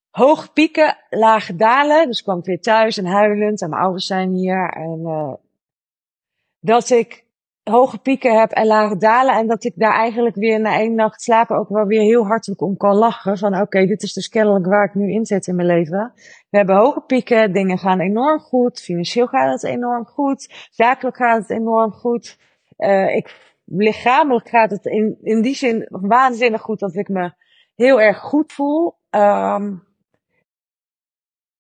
Hoge 0.10 0.52
pieken, 0.52 0.98
lage 1.10 1.56
dalen. 1.56 2.08
Dus 2.08 2.24
kwam 2.24 2.40
ik 2.40 2.46
weer 2.46 2.62
thuis 2.62 2.98
en 2.98 3.06
huilend 3.06 3.62
en 3.62 3.70
mijn 3.70 3.82
ouders 3.82 4.06
zijn 4.06 4.34
hier. 4.34 4.70
En 4.70 5.00
uh, 5.00 5.34
dat 6.60 6.90
ik 6.90 7.21
hoge 7.64 7.98
pieken 7.98 8.40
heb 8.40 8.52
en 8.52 8.68
lage 8.68 8.98
dalen. 8.98 9.36
En 9.36 9.48
dat 9.48 9.64
ik 9.64 9.74
daar 9.76 9.94
eigenlijk 9.94 10.36
weer 10.36 10.60
na 10.60 10.78
één 10.78 10.96
nacht 10.96 11.22
slapen 11.22 11.58
ook 11.58 11.70
wel 11.70 11.86
weer 11.86 12.02
heel 12.02 12.26
hartelijk 12.26 12.62
om 12.62 12.78
kan 12.78 12.96
lachen. 12.96 13.38
Van 13.38 13.62
oké, 13.62 13.86
dit 13.86 14.04
is 14.04 14.14
dus 14.14 14.30
kennelijk 14.30 14.66
waar 14.66 14.86
ik 14.86 14.94
nu 14.94 15.12
in 15.12 15.26
zit 15.26 15.48
in 15.48 15.56
mijn 15.56 15.68
leven. 15.68 16.14
We 16.50 16.58
hebben 16.58 16.76
hoge 16.76 17.02
pieken, 17.02 17.54
dingen 17.54 17.78
gaan 17.78 18.00
enorm 18.00 18.40
goed. 18.40 18.82
Financieel 18.82 19.28
gaat 19.28 19.52
het 19.52 19.64
enorm 19.64 20.06
goed. 20.06 20.68
Zakelijk 20.70 21.18
gaat 21.18 21.42
het 21.42 21.50
enorm 21.50 21.92
goed. 21.92 22.38
Uh, 22.78 23.16
ik, 23.16 23.56
lichamelijk 23.66 24.50
gaat 24.50 24.72
het 24.72 24.86
in, 24.86 25.18
in 25.22 25.42
die 25.42 25.56
zin 25.56 25.88
waanzinnig 25.90 26.62
goed 26.62 26.80
dat 26.80 26.96
ik 26.96 27.08
me 27.08 27.34
heel 27.76 28.02
erg 28.02 28.20
goed 28.20 28.54
voel. 28.54 29.00
Um, 29.10 29.90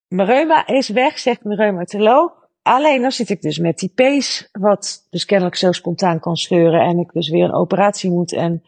mijn 0.07 0.27
reuma 0.27 0.67
is 0.67 0.89
weg, 0.89 1.19
zegt 1.19 1.43
mijn 1.43 1.59
reumatoloog. 1.59 2.40
Alleen 2.61 3.01
dan 3.01 3.11
zit 3.11 3.29
ik 3.29 3.41
dus 3.41 3.57
met 3.57 3.77
die 3.77 3.91
pees, 3.95 4.49
wat 4.51 5.07
dus 5.09 5.25
kennelijk 5.25 5.55
zo 5.55 5.71
spontaan 5.71 6.19
kan 6.19 6.35
scheuren 6.35 6.81
en 6.81 6.99
ik 6.99 7.11
dus 7.11 7.29
weer 7.29 7.43
een 7.43 7.53
operatie 7.53 8.11
moet. 8.11 8.33
En 8.33 8.63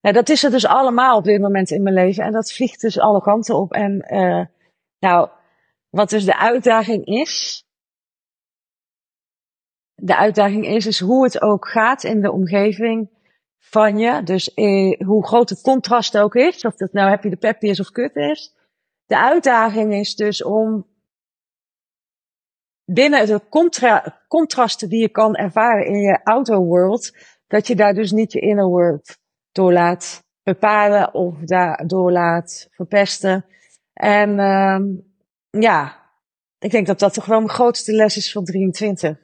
nou, 0.00 0.14
dat 0.14 0.28
is 0.28 0.44
er 0.44 0.50
dus 0.50 0.66
allemaal 0.66 1.16
op 1.16 1.24
dit 1.24 1.40
moment 1.40 1.70
in 1.70 1.82
mijn 1.82 1.94
leven 1.94 2.24
en 2.24 2.32
dat 2.32 2.52
vliegt 2.52 2.80
dus 2.80 2.98
alle 2.98 3.22
kanten 3.22 3.56
op. 3.56 3.72
En 3.72 4.06
uh, 4.10 4.44
nou, 4.98 5.28
wat 5.90 6.10
dus 6.10 6.24
de 6.24 6.38
uitdaging 6.38 7.06
is, 7.06 7.64
de 9.94 10.16
uitdaging 10.16 10.66
is, 10.66 10.86
is 10.86 11.00
hoe 11.00 11.24
het 11.24 11.42
ook 11.42 11.68
gaat 11.68 12.04
in 12.04 12.20
de 12.20 12.32
omgeving 12.32 13.10
van 13.58 13.98
je. 13.98 14.22
Dus 14.22 14.54
eh, 14.54 15.00
hoe 15.00 15.26
groot 15.26 15.48
het 15.48 15.60
contrast 15.60 16.18
ook 16.18 16.34
is, 16.34 16.64
of 16.64 16.74
dat 16.76 16.92
nou 16.92 17.08
happy 17.08 17.28
de 17.28 17.36
peppy 17.36 17.66
is 17.66 17.80
of 17.80 17.90
kut 17.90 18.16
is. 18.16 18.54
De 19.06 19.18
uitdaging 19.18 19.92
is 19.94 20.14
dus 20.14 20.44
om 20.44 20.86
binnen 22.94 23.26
de 23.26 23.40
contra 23.48 24.20
contrasten 24.28 24.88
die 24.88 25.00
je 25.00 25.08
kan 25.08 25.34
ervaren 25.34 25.86
in 25.86 26.00
je 26.00 26.24
outer 26.24 26.58
world, 26.58 27.16
dat 27.46 27.66
je 27.66 27.76
daar 27.76 27.94
dus 27.94 28.12
niet 28.12 28.32
je 28.32 28.40
inner 28.40 28.66
world 28.66 29.18
door 29.52 29.72
laat 29.72 30.24
bepalen 30.42 31.14
of 31.14 31.34
daardoor 31.38 32.12
laat 32.12 32.68
verpesten. 32.70 33.44
En 33.92 34.38
um, 34.38 35.12
ja, 35.50 35.96
ik 36.58 36.70
denk 36.70 36.86
dat 36.86 36.98
dat 36.98 37.14
toch 37.14 37.26
wel 37.26 37.38
mijn 37.38 37.50
grootste 37.50 37.92
les 37.92 38.16
is 38.16 38.32
van 38.32 38.44
23. 38.44 39.18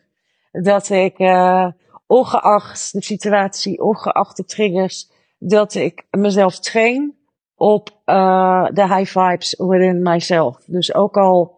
Dat 0.50 0.88
ik, 0.88 1.18
uh, 1.18 1.70
ongeacht 2.06 2.92
de 2.92 3.02
situatie, 3.02 3.82
ongeacht 3.82 4.36
de 4.36 4.44
triggers, 4.44 5.10
dat 5.38 5.74
ik 5.74 6.06
mezelf 6.10 6.58
train 6.58 7.16
op 7.54 8.00
uh, 8.06 8.66
de 8.72 8.94
high 8.94 9.18
vibes 9.18 9.54
within 9.58 10.02
myself. 10.02 10.56
Dus 10.66 10.94
ook 10.94 11.16
al 11.16 11.57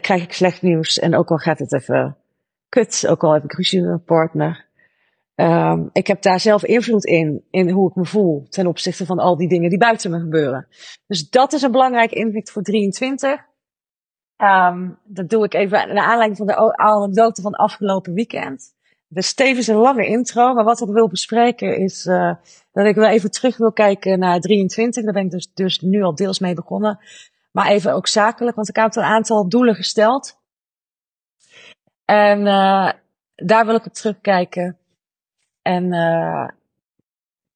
krijg 0.00 0.22
ik 0.22 0.32
slecht 0.32 0.62
nieuws 0.62 0.98
en 0.98 1.16
ook 1.16 1.30
al 1.30 1.36
gaat 1.36 1.58
het 1.58 1.72
even 1.72 2.16
kut, 2.68 3.06
ook 3.08 3.24
al 3.24 3.32
heb 3.32 3.44
ik 3.44 3.52
ruzie 3.52 3.80
met 3.80 3.90
een 3.90 4.04
partner. 4.04 4.70
Um, 5.34 5.90
ik 5.92 6.06
heb 6.06 6.22
daar 6.22 6.40
zelf 6.40 6.64
invloed 6.64 7.04
in, 7.04 7.44
in 7.50 7.70
hoe 7.70 7.88
ik 7.88 7.94
me 7.94 8.04
voel 8.04 8.46
ten 8.48 8.66
opzichte 8.66 9.06
van 9.06 9.18
al 9.18 9.36
die 9.36 9.48
dingen 9.48 9.70
die 9.70 9.78
buiten 9.78 10.10
me 10.10 10.18
gebeuren. 10.20 10.66
Dus 11.06 11.30
dat 11.30 11.52
is 11.52 11.62
een 11.62 11.70
belangrijk 11.70 12.10
inzicht 12.10 12.50
voor 12.50 12.62
23. 12.62 13.40
Um, 14.36 14.98
dat 15.04 15.30
doe 15.30 15.44
ik 15.44 15.54
even 15.54 15.94
naar 15.94 16.04
aanleiding 16.04 16.36
van 16.36 16.46
de 16.46 16.76
anekdote 16.76 17.42
van 17.42 17.52
afgelopen 17.52 18.12
weekend. 18.12 18.74
Dus 19.08 19.34
tevens 19.34 19.66
een 19.66 19.76
lange 19.76 20.06
intro, 20.06 20.54
maar 20.54 20.64
wat 20.64 20.80
ik 20.80 20.88
wil 20.88 21.08
bespreken 21.08 21.76
is 21.76 22.06
uh, 22.06 22.34
dat 22.72 22.86
ik 22.86 22.94
wel 22.94 23.08
even 23.08 23.30
terug 23.30 23.56
wil 23.56 23.72
kijken 23.72 24.18
naar 24.18 24.40
23. 24.40 25.04
Daar 25.04 25.12
ben 25.12 25.24
ik 25.24 25.30
dus, 25.30 25.52
dus 25.54 25.80
nu 25.80 26.02
al 26.02 26.14
deels 26.14 26.38
mee 26.38 26.54
begonnen. 26.54 26.98
Maar 27.52 27.66
even 27.66 27.92
ook 27.92 28.06
zakelijk, 28.06 28.56
want 28.56 28.68
ik 28.68 28.76
heb 28.76 28.96
een 28.96 29.02
aantal 29.02 29.48
doelen 29.48 29.74
gesteld. 29.74 30.40
En 32.04 32.38
uh, 32.38 32.90
daar 33.34 33.66
wil 33.66 33.74
ik 33.74 33.86
op 33.86 33.92
terugkijken. 33.92 34.78
En 35.62 35.92
uh, 35.92 36.48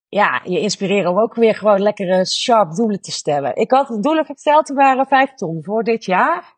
ja, 0.09 0.41
je 0.45 0.61
inspireren 0.61 1.11
om 1.11 1.19
ook 1.19 1.35
weer 1.35 1.55
gewoon 1.55 1.81
lekkere 1.81 2.27
sharp 2.27 2.75
doelen 2.75 3.01
te 3.01 3.11
stellen. 3.11 3.57
Ik 3.57 3.71
had 3.71 4.03
doelen 4.03 4.25
gesteld, 4.25 4.69
er 4.69 4.75
waren 4.75 5.07
vijf 5.07 5.35
ton 5.35 5.65
voor 5.65 5.83
dit 5.83 6.05
jaar. 6.05 6.55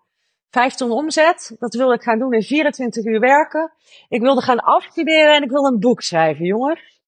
Vijf 0.51 0.75
ton 0.75 0.91
omzet, 0.91 1.57
dat 1.59 1.75
wilde 1.75 1.95
ik 1.95 2.03
gaan 2.03 2.19
doen 2.19 2.33
in 2.33 2.43
24 2.43 3.05
uur 3.05 3.21
werken. 3.21 3.73
Ik 4.09 4.21
wilde 4.21 4.43
gaan 4.43 4.61
afstuderen 4.61 5.35
en 5.35 5.43
ik 5.43 5.51
wilde 5.51 5.69
een 5.69 5.81
boek 5.81 6.01
schrijven, 6.01 6.45
jongens. 6.45 7.03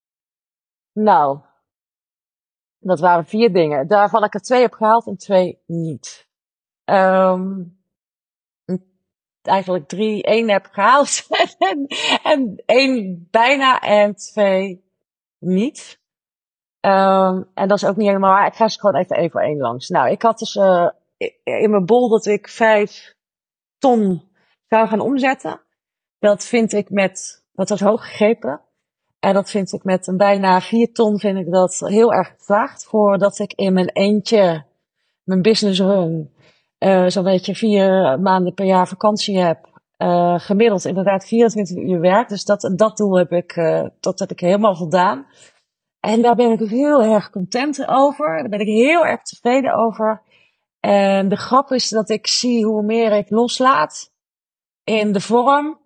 Nou, 0.93 1.39
dat 2.81 3.01
waren 3.01 3.27
vier 3.27 3.53
dingen. 3.53 3.87
Daarvan 3.87 4.25
ik 4.25 4.35
er 4.35 4.41
twee 4.41 4.61
heb 4.61 4.73
gehaald 4.73 5.07
en 5.07 5.17
twee 5.17 5.63
niet. 5.67 6.29
Um, 6.85 7.79
eigenlijk 9.43 9.89
drie, 9.89 10.23
één 10.23 10.51
heb 10.51 10.69
gehaald 10.71 11.27
en, 11.59 11.87
en 12.23 12.63
één 12.67 13.29
bijna 13.31 13.81
en 13.81 14.15
twee 14.15 14.85
niet. 15.39 16.01
Um, 16.81 17.51
en 17.55 17.69
dat 17.69 17.77
is 17.77 17.85
ook 17.85 17.97
niet 17.97 18.07
helemaal 18.07 18.33
waar. 18.33 18.47
Ik 18.47 18.55
ga 18.55 18.69
ze 18.69 18.79
gewoon 18.79 19.01
even 19.01 19.17
één 19.17 19.31
voor 19.31 19.41
één 19.41 19.59
langs. 19.59 19.89
Nou, 19.89 20.11
ik 20.11 20.23
had 20.23 20.39
dus 20.39 20.55
uh, 20.55 20.89
in 21.43 21.71
mijn 21.71 21.87
bol 21.87 22.09
dat 22.09 22.27
ik 22.27 22.49
vijf 22.49 23.15
ton 23.79 24.31
zou 24.69 24.89
gaan 24.89 25.01
omzetten. 25.01 25.61
Dat 26.19 26.45
vind 26.45 26.73
ik 26.73 26.91
met, 26.91 27.45
dat 27.53 27.69
was 27.69 27.81
hoog 27.81 28.09
gegrepen. 28.09 28.61
En 29.21 29.35
dat 29.35 29.51
vind 29.51 29.73
ik 29.73 29.85
met 29.85 30.07
een 30.07 30.17
bijna 30.17 30.61
vier 30.61 30.93
ton 30.93 31.19
vind 31.19 31.39
ik 31.39 31.51
dat 31.51 31.79
heel 31.79 32.13
erg 32.13 32.29
gevraagd. 32.39 32.85
Voordat 32.85 33.39
ik 33.39 33.53
in 33.53 33.73
mijn 33.73 33.89
eentje 33.89 34.65
mijn 35.25 35.43
business 35.43 35.81
run 35.81 36.31
uh, 36.79 37.07
zo'n 37.07 37.25
beetje 37.25 37.55
vier 37.55 38.21
maanden 38.21 38.55
per 38.55 38.65
jaar 38.65 38.89
vakantie 38.89 39.39
heb. 39.39 39.69
Uh, 39.99 40.39
gemiddeld 40.39 40.85
inderdaad 40.85 41.27
24 41.27 41.77
uur 41.77 42.01
werk. 42.01 42.29
Dus 42.29 42.45
dat, 42.45 42.73
dat 42.77 42.97
doel 42.97 43.19
heb 43.19 43.33
ik, 43.33 43.57
uh, 43.57 43.87
dat 44.01 44.19
heb 44.19 44.31
ik 44.31 44.41
helemaal 44.41 44.77
voldaan. 44.77 45.27
En 46.01 46.23
daar 46.23 46.35
ben 46.35 46.51
ik 46.51 46.69
heel 46.69 47.03
erg 47.03 47.31
content 47.31 47.87
over. 47.89 48.39
Daar 48.39 48.49
ben 48.49 48.61
ik 48.61 48.67
heel 48.67 49.07
erg 49.07 49.23
tevreden 49.23 49.75
over. 49.75 50.23
En 50.81 51.29
de 51.29 51.37
grap 51.37 51.71
is 51.71 51.89
dat 51.89 52.09
ik 52.09 52.27
zie 52.27 52.65
hoe 52.65 52.83
meer 52.83 53.13
ik 53.13 53.31
loslaat 53.31 54.13
in 54.85 55.13
de 55.13 55.21
vorm, 55.21 55.79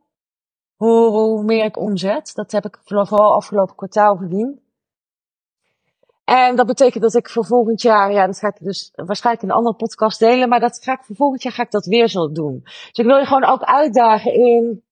hoe, 0.86 1.44
meer 1.44 1.64
ik 1.64 1.78
omzet. 1.78 2.34
Dat 2.34 2.52
heb 2.52 2.64
ik 2.64 2.80
vooral 2.84 3.34
afgelopen 3.34 3.74
kwartaal 3.74 4.16
gezien. 4.16 4.62
En 6.24 6.56
dat 6.56 6.66
betekent 6.66 7.02
dat 7.02 7.14
ik 7.14 7.28
voor 7.28 7.46
volgend 7.46 7.82
jaar, 7.82 8.12
ja, 8.12 8.26
dat 8.26 8.38
ga 8.38 8.48
ik 8.48 8.56
dus 8.58 8.90
waarschijnlijk 8.94 9.44
in 9.44 9.50
een 9.50 9.56
andere 9.56 9.76
podcast 9.76 10.18
delen, 10.18 10.48
maar 10.48 10.60
dat 10.60 10.82
ga 10.82 10.92
ik 10.92 11.04
voor 11.04 11.16
volgend 11.16 11.42
jaar 11.42 11.52
ga 11.52 11.62
ik 11.62 11.70
dat 11.70 11.86
weer 11.86 12.08
zo 12.08 12.32
doen. 12.32 12.60
Dus 12.62 12.90
ik 12.92 13.04
wil 13.04 13.16
je 13.16 13.26
gewoon 13.26 13.44
ook 13.44 13.62
uitdagen 13.62 14.34
in, 14.34 14.84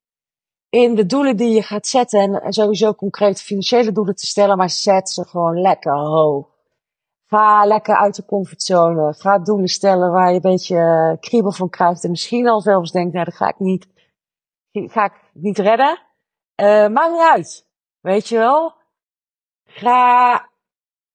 in 0.69 0.95
de 0.95 1.07
doelen 1.07 1.37
die 1.37 1.55
je 1.55 1.63
gaat 1.63 1.87
zetten 1.87 2.41
en, 2.41 2.53
sowieso 2.53 2.95
concreet 2.95 3.43
financiële 3.43 3.93
doelen 3.93 4.15
te 4.15 4.27
stellen, 4.27 4.57
maar 4.57 4.71
zet 4.71 5.11
ze 5.11 5.25
gewoon 5.25 5.61
lekker 5.61 5.93
hoog. 5.93 6.51
Ga 7.27 7.65
lekker 7.65 7.97
uit 7.97 8.15
de 8.15 8.25
comfortzone. 8.25 9.15
Ga 9.15 9.39
doelen 9.39 9.69
stellen 9.69 10.11
waar 10.11 10.29
je 10.29 10.35
een 10.35 10.41
beetje 10.41 11.17
kriebel 11.21 11.53
van 11.53 11.69
krijgt 11.69 12.05
en 12.05 12.11
misschien 12.11 12.49
al 12.49 12.61
zelfs 12.61 12.91
denkt, 12.91 13.13
nou, 13.13 13.25
dat 13.25 13.35
ga 13.35 13.49
ik 13.49 13.59
niet, 13.59 13.87
ga 14.73 15.05
ik 15.05 15.22
niet 15.33 15.59
redden. 15.59 15.99
Uh, 16.57 16.89
maakt 16.89 17.11
niet 17.11 17.31
uit. 17.31 17.67
Weet 18.01 18.29
je 18.29 18.39
wel? 18.39 18.75
Ga 19.65 20.51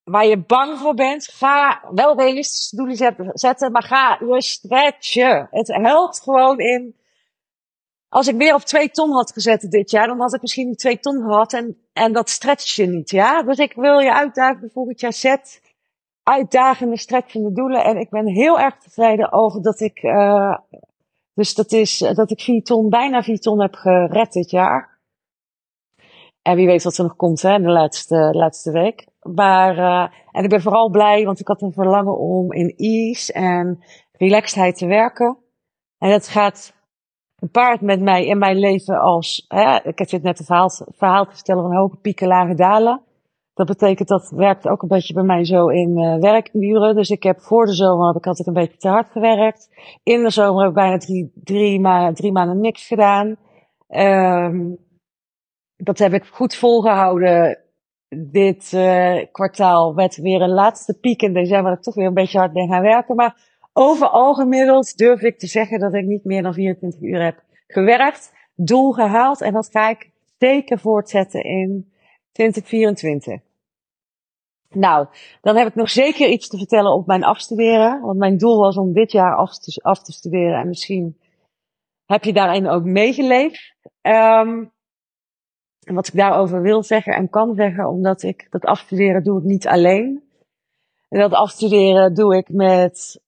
waar 0.04 0.26
je 0.26 0.38
bang 0.38 0.78
voor 0.78 0.94
bent, 0.94 1.28
ga 1.28 1.82
wel 1.94 2.18
realistische 2.18 2.76
doelen 2.76 3.16
zetten, 3.34 3.72
maar 3.72 3.84
ga 3.84 4.18
je 4.20 4.42
stretchen. 4.42 5.48
Het 5.52 5.68
helpt 5.68 6.22
gewoon 6.22 6.60
in. 6.60 6.96
Als 8.10 8.28
ik 8.28 8.36
weer 8.36 8.54
op 8.54 8.62
twee 8.62 8.90
ton 8.90 9.12
had 9.12 9.32
gezet 9.32 9.62
dit 9.62 9.92
jaar, 9.92 10.08
dan 10.08 10.20
had 10.20 10.34
ik 10.34 10.42
misschien 10.42 10.76
twee 10.76 11.00
ton 11.00 11.22
gehad 11.22 11.54
en, 11.54 11.78
en 11.94 12.14
dat 12.14 12.30
stretch 12.30 12.76
je 12.76 12.86
niet, 12.86 13.10
ja. 13.10 13.44
Dus 13.44 13.58
ik 13.58 13.74
wil 13.74 14.00
je 14.00 14.14
uitdagen 14.14 14.70
volgend 14.72 15.00
jaar 15.00 15.14
zet 15.14 15.62
uitdagende, 16.24 16.98
stretchende 16.98 17.52
doelen. 17.52 17.84
En 17.84 17.98
ik 17.98 18.10
ben 18.10 18.28
heel 18.28 18.60
erg 18.60 18.78
tevreden 18.78 19.32
over 19.32 19.62
dat 19.62 19.80
ik, 19.80 20.04
uh, 20.04 20.58
dus 21.38 21.54
dat 21.54 21.72
is, 21.72 21.98
dat 21.98 22.32
ik 22.32 22.42
vier 22.42 22.64
ton, 22.64 22.90
bijna 22.90 23.22
vier 23.22 23.40
ton 23.40 23.62
heb 23.62 23.76
gered 23.76 24.32
dit 24.32 24.50
jaar. 24.50 25.00
En 26.42 26.56
wie 26.56 26.66
weet 26.66 26.84
wat 26.84 26.98
er 26.98 27.04
nog 27.04 27.16
komt, 27.16 27.42
hè, 27.42 27.60
de 27.60 27.72
laatste, 27.72 28.30
laatste 28.32 28.72
week. 28.72 29.08
Maar, 29.22 29.78
uh, 29.78 30.08
en 30.32 30.44
ik 30.44 30.50
ben 30.50 30.62
vooral 30.62 30.90
blij, 30.90 31.26
want 31.26 31.40
ik 31.40 31.48
had 31.48 31.62
een 31.62 31.72
verlangen 31.72 32.18
om 32.18 32.52
in 32.52 32.74
ease 32.76 33.34
en 33.34 33.84
relaxedheid 34.12 34.78
te 34.78 34.88
werken. 34.88 35.38
En 35.98 36.10
dat 36.10 36.28
gaat 36.28 36.74
gepaard 37.36 37.82
met 37.82 38.02
mij 38.02 38.26
in 38.26 38.38
mijn 38.38 38.58
leven 38.58 39.00
als, 39.00 39.46
hè, 39.48 39.76
ik 39.84 40.00
heb 40.00 40.10
je 40.10 40.20
net 40.22 40.40
een 40.40 40.46
verhaal, 40.46 40.70
verhaal 40.88 41.26
te 41.26 41.36
vertellen 41.36 41.64
van 41.64 41.76
hoge 41.76 41.98
pieken, 41.98 42.28
lage 42.28 42.56
dalen. 42.56 43.02
Dat 43.58 43.68
betekent 43.68 44.08
dat 44.08 44.30
werkt 44.36 44.68
ook 44.68 44.82
een 44.82 44.88
beetje 44.88 45.14
bij 45.14 45.24
mij 45.24 45.46
zo 45.46 45.68
in 45.68 45.98
uh, 45.98 46.20
werkuren. 46.20 46.96
Dus 46.96 47.10
ik 47.10 47.24
heb 47.24 47.42
voor 47.42 47.66
de 47.66 47.74
zomer 47.74 48.08
heb 48.08 48.16
ik 48.16 48.28
altijd 48.28 48.48
een 48.48 48.54
beetje 48.54 48.78
te 48.78 48.88
hard 48.88 49.10
gewerkt. 49.12 49.70
In 50.04 50.24
de 50.24 50.30
zomer 50.30 50.60
heb 50.60 50.70
ik 50.70 50.76
bijna 50.76 50.98
drie, 50.98 51.32
drie, 51.44 51.80
ma 51.80 52.14
drie 52.14 52.32
maanden 52.32 52.60
niks 52.60 52.88
gedaan. 52.88 53.36
Um, 53.90 54.78
dat 55.78 55.98
heb 55.98 56.14
ik 56.14 56.26
goed 56.26 56.56
volgehouden 56.56 57.60
dit 58.10 58.72
uh, 58.72 59.26
kwartaal 59.32 59.94
met 59.94 60.16
weer 60.16 60.42
een 60.42 60.54
laatste 60.54 61.00
piek 61.00 61.22
in 61.22 61.34
december 61.34 61.70
dat 61.70 61.78
ik 61.78 61.84
toch 61.84 61.96
weer 61.96 62.08
een 62.08 62.14
beetje 62.14 62.38
hard 62.38 62.54
ben 62.54 62.68
gaan 62.68 62.82
werken. 62.82 63.16
Maar 63.16 63.36
overal 63.74 64.34
gemiddeld 64.34 64.98
durf 64.98 65.22
ik 65.22 65.40
te 65.40 65.48
zeggen 65.48 65.80
dat 65.80 65.94
ik 65.94 66.06
niet 66.06 66.24
meer 66.24 66.42
dan 66.42 66.54
24 66.54 67.02
uur 67.02 67.24
heb 67.24 67.44
gewerkt, 67.68 68.34
doel 68.56 68.92
gehaald 68.92 69.42
en 69.42 69.54
dat 69.54 69.70
ga 69.72 69.90
ik 69.90 70.10
zeker 70.38 70.80
voortzetten 70.80 71.44
in 71.44 71.92
2024. 72.32 73.46
Nou, 74.70 75.08
dan 75.42 75.56
heb 75.56 75.68
ik 75.68 75.76
nog 75.76 75.90
zeker 75.90 76.30
iets 76.30 76.48
te 76.48 76.58
vertellen 76.58 76.94
op 76.94 77.08
mijn 77.08 77.24
afstuderen. 77.24 78.02
Want 78.02 78.18
mijn 78.18 78.38
doel 78.38 78.58
was 78.60 78.78
om 78.78 78.94
dit 78.94 79.12
jaar 79.12 79.36
af 79.36 79.60
te, 79.60 79.82
af 79.82 80.02
te 80.02 80.12
studeren. 80.12 80.60
En 80.60 80.68
misschien 80.68 81.18
heb 82.06 82.24
je 82.24 82.34
daarin 82.34 82.68
ook 82.68 82.84
meegeleefd. 82.84 83.76
Um, 84.02 84.72
wat 85.94 86.08
ik 86.08 86.16
daarover 86.16 86.62
wil 86.62 86.84
zeggen 86.84 87.14
en 87.14 87.30
kan 87.30 87.56
zeggen, 87.56 87.88
omdat 87.88 88.24
ik 88.24 88.48
dat 88.50 88.66
afstuderen 88.66 89.24
doe 89.24 89.40
ik 89.40 89.46
niet 89.46 89.68
alleen. 89.68 90.24
En 91.10 91.20
dat 91.20 91.32
afstuderen 91.32 92.14
doe 92.14 92.38
ik 92.38 92.50
met 92.50 93.22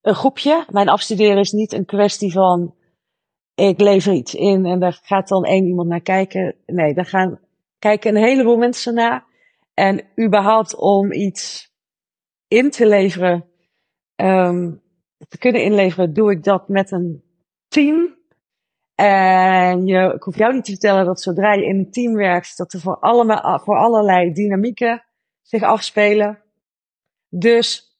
een 0.00 0.14
groepje. 0.14 0.64
Mijn 0.70 0.88
afstuderen 0.88 1.38
is 1.38 1.52
niet 1.52 1.72
een 1.72 1.84
kwestie 1.84 2.32
van 2.32 2.74
ik 3.54 3.80
lever 3.80 4.12
iets 4.12 4.34
in 4.34 4.66
en 4.66 4.80
daar 4.80 5.00
gaat 5.02 5.28
dan 5.28 5.44
één 5.44 5.66
iemand 5.66 5.88
naar 5.88 6.00
kijken. 6.00 6.54
Nee, 6.66 6.94
daar 6.94 7.06
gaan 7.06 7.38
kijken 7.78 8.16
een 8.16 8.22
heleboel 8.22 8.56
mensen 8.56 8.94
naar. 8.94 9.24
En 9.74 10.08
überhaupt 10.24 10.76
om 10.76 11.12
iets 11.12 11.70
in 12.48 12.70
te 12.70 12.86
leveren, 12.86 13.50
um, 14.16 14.82
te 15.28 15.38
kunnen 15.38 15.62
inleveren, 15.62 16.12
doe 16.12 16.30
ik 16.30 16.44
dat 16.44 16.68
met 16.68 16.90
een 16.90 17.24
team. 17.68 18.20
En 18.94 19.86
je, 19.86 20.12
ik 20.14 20.22
hoef 20.22 20.36
jou 20.36 20.54
niet 20.54 20.64
te 20.64 20.70
vertellen 20.70 21.04
dat 21.04 21.20
zodra 21.20 21.52
je 21.52 21.64
in 21.64 21.78
een 21.78 21.90
team 21.90 22.14
werkt, 22.14 22.56
dat 22.56 22.72
er 22.72 22.80
voor, 22.80 22.98
allemaal, 22.98 23.58
voor 23.58 23.76
allerlei 23.76 24.32
dynamieken 24.32 25.04
zich 25.42 25.62
afspelen. 25.62 26.42
Dus 27.28 27.96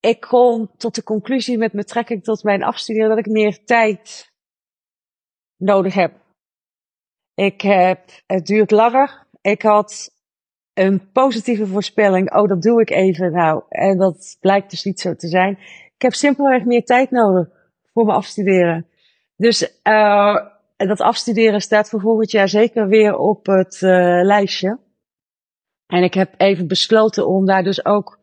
ik 0.00 0.20
kom 0.20 0.70
tot 0.76 0.94
de 0.94 1.02
conclusie 1.02 1.58
met 1.58 1.72
betrekking 1.72 2.24
tot 2.24 2.42
mijn 2.42 2.62
afstuderen 2.62 3.08
dat 3.08 3.18
ik 3.18 3.26
meer 3.26 3.64
tijd 3.64 4.32
nodig 5.56 5.94
heb. 5.94 6.26
Ik 7.34 7.60
heb, 7.60 8.10
het 8.26 8.46
duurt 8.46 8.70
langer. 8.70 9.26
Ik 9.40 9.62
had 9.62 10.17
een 10.78 11.10
positieve 11.12 11.66
voorspelling. 11.66 12.34
Oh, 12.34 12.48
dat 12.48 12.62
doe 12.62 12.80
ik 12.80 12.90
even 12.90 13.32
nou. 13.32 13.62
En 13.68 13.98
dat 13.98 14.36
blijkt 14.40 14.70
dus 14.70 14.84
niet 14.84 15.00
zo 15.00 15.14
te 15.14 15.28
zijn. 15.28 15.58
Ik 15.94 16.02
heb 16.02 16.14
simpelweg 16.14 16.64
meer 16.64 16.84
tijd 16.84 17.10
nodig 17.10 17.48
voor 17.92 18.04
mijn 18.04 18.16
afstuderen. 18.16 18.86
Dus 19.36 19.72
uh, 19.84 20.36
dat 20.76 21.00
afstuderen 21.00 21.60
staat 21.60 21.88
voor 21.88 22.00
volgend 22.00 22.30
jaar 22.30 22.48
zeker 22.48 22.88
weer 22.88 23.16
op 23.16 23.46
het 23.46 23.80
uh, 23.80 23.90
lijstje. 24.22 24.78
En 25.86 26.02
ik 26.02 26.14
heb 26.14 26.34
even 26.36 26.66
besloten 26.66 27.26
om 27.26 27.46
daar 27.46 27.62
dus 27.62 27.84
ook 27.84 28.18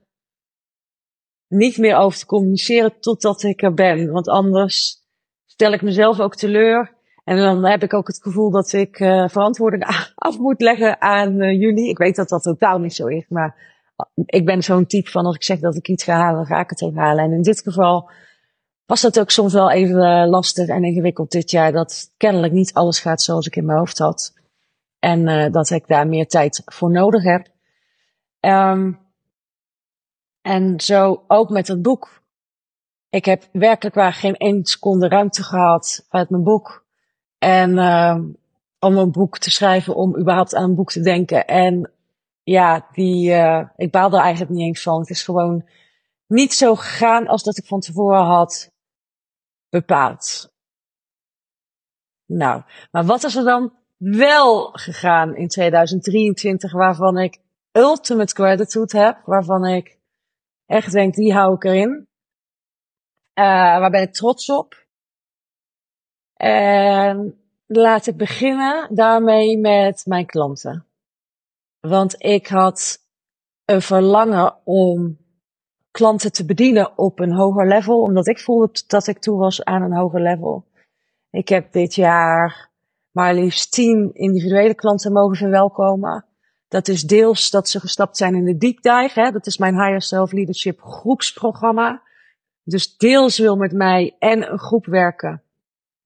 niet 1.48 1.78
meer 1.78 1.96
over 1.96 2.20
te 2.20 2.26
communiceren 2.26 3.00
totdat 3.00 3.44
ik 3.44 3.62
er 3.62 3.74
ben. 3.74 4.12
Want 4.12 4.28
anders 4.28 5.04
stel 5.46 5.74
ik 5.74 5.82
mezelf 5.82 6.20
ook 6.20 6.36
teleur. 6.36 6.95
En 7.26 7.38
dan 7.38 7.66
heb 7.66 7.84
ik 7.84 7.94
ook 7.94 8.08
het 8.08 8.22
gevoel 8.22 8.52
dat 8.52 8.74
ik 8.74 9.00
uh, 9.00 9.28
verantwoording 9.28 9.84
af 10.16 10.38
moet 10.38 10.62
leggen 10.62 11.02
aan 11.02 11.42
uh, 11.42 11.60
jullie. 11.60 11.90
Ik 11.90 11.98
weet 11.98 12.16
dat 12.16 12.30
dat 12.30 12.44
totaal 12.44 12.80
niet 12.80 12.94
zo 12.94 13.08
is, 13.08 13.26
maar 13.30 13.74
ik 14.26 14.46
ben 14.46 14.64
zo'n 14.64 14.86
type 14.86 15.10
van 15.10 15.26
als 15.26 15.36
ik 15.36 15.44
zeg 15.44 15.60
dat 15.60 15.76
ik 15.76 15.88
iets 15.88 16.04
ga 16.04 16.14
halen, 16.14 16.46
ga 16.46 16.60
ik 16.60 16.70
het 16.70 16.82
ook 16.82 16.96
halen. 16.96 17.24
En 17.24 17.32
in 17.32 17.42
dit 17.42 17.62
geval 17.62 18.10
was 18.86 19.02
dat 19.02 19.20
ook 19.20 19.32
soms 19.32 19.54
wel 19.54 19.72
even 19.72 20.28
lastig 20.28 20.68
en 20.68 20.84
ingewikkeld 20.84 21.32
dit 21.32 21.52
jaar. 21.52 21.72
Dat 21.72 22.14
kennelijk 22.18 22.54
niet 22.54 22.74
alles 22.74 23.00
gaat 23.00 23.22
zoals 23.22 23.48
ik 23.48 23.56
in 23.56 23.66
mijn 23.66 23.78
hoofd 23.78 23.98
had. 23.98 24.34
En 25.00 25.52
dat 25.52 25.70
ik 25.70 25.88
daar 25.88 26.08
meer 26.08 26.28
tijd 26.28 26.62
voor 26.66 26.92
nodig 26.92 27.24
heb. 27.24 27.48
Um, 28.40 29.00
en 30.42 30.80
zo 30.80 31.24
ook 31.28 31.50
met 31.50 31.68
het 31.68 31.82
boek. 31.82 32.24
Ik 33.10 33.26
heb 33.26 33.44
werkelijk 33.52 33.96
waar 33.96 34.14
geen 34.14 34.36
één 34.36 34.66
seconde 34.66 35.08
ruimte 35.08 35.44
gehad 35.44 36.06
uit 36.10 36.30
mijn 36.30 36.44
boek. 36.44 36.85
En 37.46 37.72
uh, 37.72 38.20
om 38.80 38.98
een 38.98 39.12
boek 39.12 39.38
te 39.38 39.52
schrijven, 39.52 39.96
om 39.96 40.18
überhaupt 40.18 40.56
aan 40.56 40.64
een 40.64 40.76
boek 40.76 40.92
te 40.92 41.02
denken. 41.02 41.48
En 41.48 41.92
ja, 42.44 42.88
die, 42.92 43.30
uh, 43.30 43.70
ik 43.76 43.92
baal 43.92 44.12
er 44.12 44.20
eigenlijk 44.20 44.52
niet 44.52 44.68
eens 44.68 44.82
van. 44.82 45.00
Het 45.00 45.10
is 45.10 45.24
gewoon 45.24 45.70
niet 46.28 46.54
zo 46.54 46.76
gegaan 46.76 47.28
als 47.28 47.44
dat 47.44 47.58
ik 47.58 47.66
van 47.66 47.80
tevoren 47.80 48.26
had 48.26 48.72
bepaald. 49.70 50.54
Nou, 52.26 52.64
maar 52.92 53.06
wat 53.06 53.24
is 53.24 53.36
er 53.36 53.44
dan 53.44 53.74
wel 53.98 54.70
gegaan 54.72 55.36
in 55.36 55.48
2023 55.48 56.72
waarvan 56.72 57.18
ik 57.18 57.42
ultimate 57.72 58.36
gratitude 58.36 58.98
heb, 58.98 59.22
waarvan 59.26 59.66
ik 59.66 60.00
echt 60.66 60.92
denk, 60.92 61.14
die 61.14 61.34
hou 61.34 61.56
ik 61.56 61.64
erin. 61.64 62.08
Uh, 63.40 63.46
waar 63.80 63.92
ben 63.92 64.02
ik 64.02 64.14
trots 64.14 64.50
op? 64.50 64.85
En 66.36 67.40
laat 67.66 68.08
ik 68.08 68.18
beginnen 68.18 68.96
daarmee 68.96 69.58
met 69.58 70.06
mijn 70.06 70.26
klanten. 70.26 70.86
Want 71.80 72.16
ik 72.24 72.48
had 72.48 73.00
een 73.66 73.82
verlangen 73.82 74.56
om 74.64 75.18
klanten 75.92 76.32
te 76.32 76.46
bedienen 76.46 76.98
op 76.98 77.20
een 77.20 77.34
hoger 77.34 77.68
level, 77.68 78.02
omdat 78.02 78.28
ik 78.28 78.40
voelde 78.40 78.84
dat 78.88 79.08
ik 79.08 79.20
toe 79.20 79.38
was 79.38 79.64
aan 79.64 79.82
een 79.82 79.96
hoger 79.96 80.22
level. 80.22 80.66
Ik 81.30 81.50
heb 81.50 81.72
dit 81.72 81.96
jaar 81.96 82.74
maar 83.16 83.34
liefst 83.34 83.72
tien 83.72 84.14
individuele 84.14 84.76
klanten 84.76 85.12
mogen 85.12 85.36
verwelkomen. 85.36 86.26
Dat 86.68 86.88
is 86.88 87.02
deels 87.02 87.50
dat 87.50 87.70
ze 87.70 87.80
gestapt 87.80 88.18
zijn 88.18 88.36
in 88.36 88.46
de 88.46 88.58
deep. 88.58 89.14
Hè? 89.14 89.32
Dat 89.32 89.46
is 89.46 89.58
mijn 89.58 89.74
Higher 89.74 90.02
Self 90.02 90.32
Leadership 90.32 90.82
groepsprogramma. 90.82 92.02
Dus 92.64 92.98
deels 92.98 93.38
wil 93.38 93.56
met 93.56 93.72
mij 93.72 94.16
en 94.20 94.52
een 94.52 94.60
groep 94.60 94.86
werken. 94.86 95.45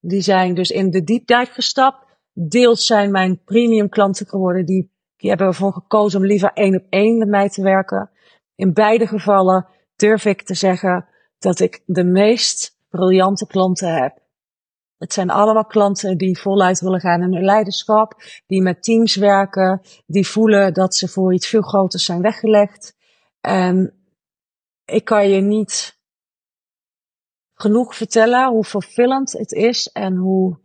Die 0.00 0.20
zijn 0.20 0.54
dus 0.54 0.70
in 0.70 0.90
de 0.90 1.04
deep 1.04 1.26
dive 1.26 1.52
gestapt. 1.52 2.06
Deels 2.32 2.86
zijn 2.86 3.10
mijn 3.10 3.42
premium 3.44 3.88
klanten 3.88 4.26
geworden. 4.26 4.66
Die, 4.66 4.92
die 5.16 5.28
hebben 5.28 5.46
ervoor 5.46 5.72
gekozen 5.72 6.20
om 6.20 6.26
liever 6.26 6.52
één 6.54 6.76
op 6.76 6.86
één 6.88 7.18
met 7.18 7.28
mij 7.28 7.48
te 7.48 7.62
werken. 7.62 8.10
In 8.54 8.72
beide 8.72 9.06
gevallen 9.06 9.66
durf 9.96 10.24
ik 10.24 10.42
te 10.42 10.54
zeggen 10.54 11.06
dat 11.38 11.60
ik 11.60 11.82
de 11.86 12.04
meest 12.04 12.78
briljante 12.88 13.46
klanten 13.46 13.94
heb. 13.94 14.18
Het 14.98 15.12
zijn 15.12 15.30
allemaal 15.30 15.64
klanten 15.64 16.18
die 16.18 16.38
voluit 16.38 16.80
willen 16.80 17.00
gaan 17.00 17.22
in 17.22 17.34
hun 17.34 17.44
leiderschap, 17.44 18.22
die 18.46 18.62
met 18.62 18.82
teams 18.82 19.16
werken, 19.16 19.80
die 20.06 20.26
voelen 20.26 20.74
dat 20.74 20.94
ze 20.94 21.08
voor 21.08 21.34
iets 21.34 21.46
veel 21.46 21.62
groters 21.62 22.04
zijn 22.04 22.22
weggelegd. 22.22 22.96
En 23.40 23.94
ik 24.84 25.04
kan 25.04 25.28
je 25.28 25.40
niet 25.40 25.99
genoeg 27.60 27.96
vertellen 27.96 28.48
hoe 28.48 28.64
vervullend 28.64 29.32
het 29.32 29.52
is 29.52 29.88
en 29.92 30.16
hoe 30.16 30.58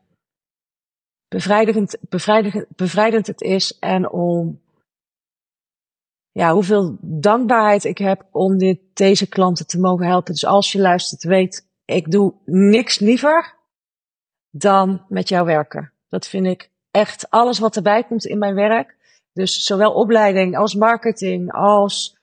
bevrijdend, 1.27 1.97
bevrijdend, 2.09 2.65
bevrijdend 2.75 3.27
het 3.27 3.41
is 3.41 3.79
en 3.79 4.09
om 4.09 4.61
ja, 6.31 6.53
hoeveel 6.53 6.97
dankbaarheid 7.01 7.83
ik 7.83 7.97
heb 7.97 8.25
om 8.31 8.57
dit, 8.57 8.79
deze 8.93 9.27
klanten 9.27 9.67
te 9.67 9.79
mogen 9.79 10.05
helpen. 10.05 10.33
Dus 10.33 10.45
als 10.45 10.71
je 10.71 10.79
luistert, 10.79 11.23
weet, 11.23 11.67
ik 11.85 12.11
doe 12.11 12.33
niks 12.45 12.99
liever 12.99 13.55
dan 14.49 15.05
met 15.09 15.29
jou 15.29 15.45
werken. 15.45 15.91
Dat 16.09 16.27
vind 16.27 16.45
ik 16.45 16.69
echt 16.91 17.29
alles 17.29 17.59
wat 17.59 17.75
erbij 17.75 18.03
komt 18.03 18.25
in 18.25 18.37
mijn 18.37 18.55
werk. 18.55 18.95
Dus 19.33 19.63
zowel 19.63 19.93
opleiding 19.93 20.57
als 20.57 20.75
marketing 20.75 21.51
als 21.51 22.17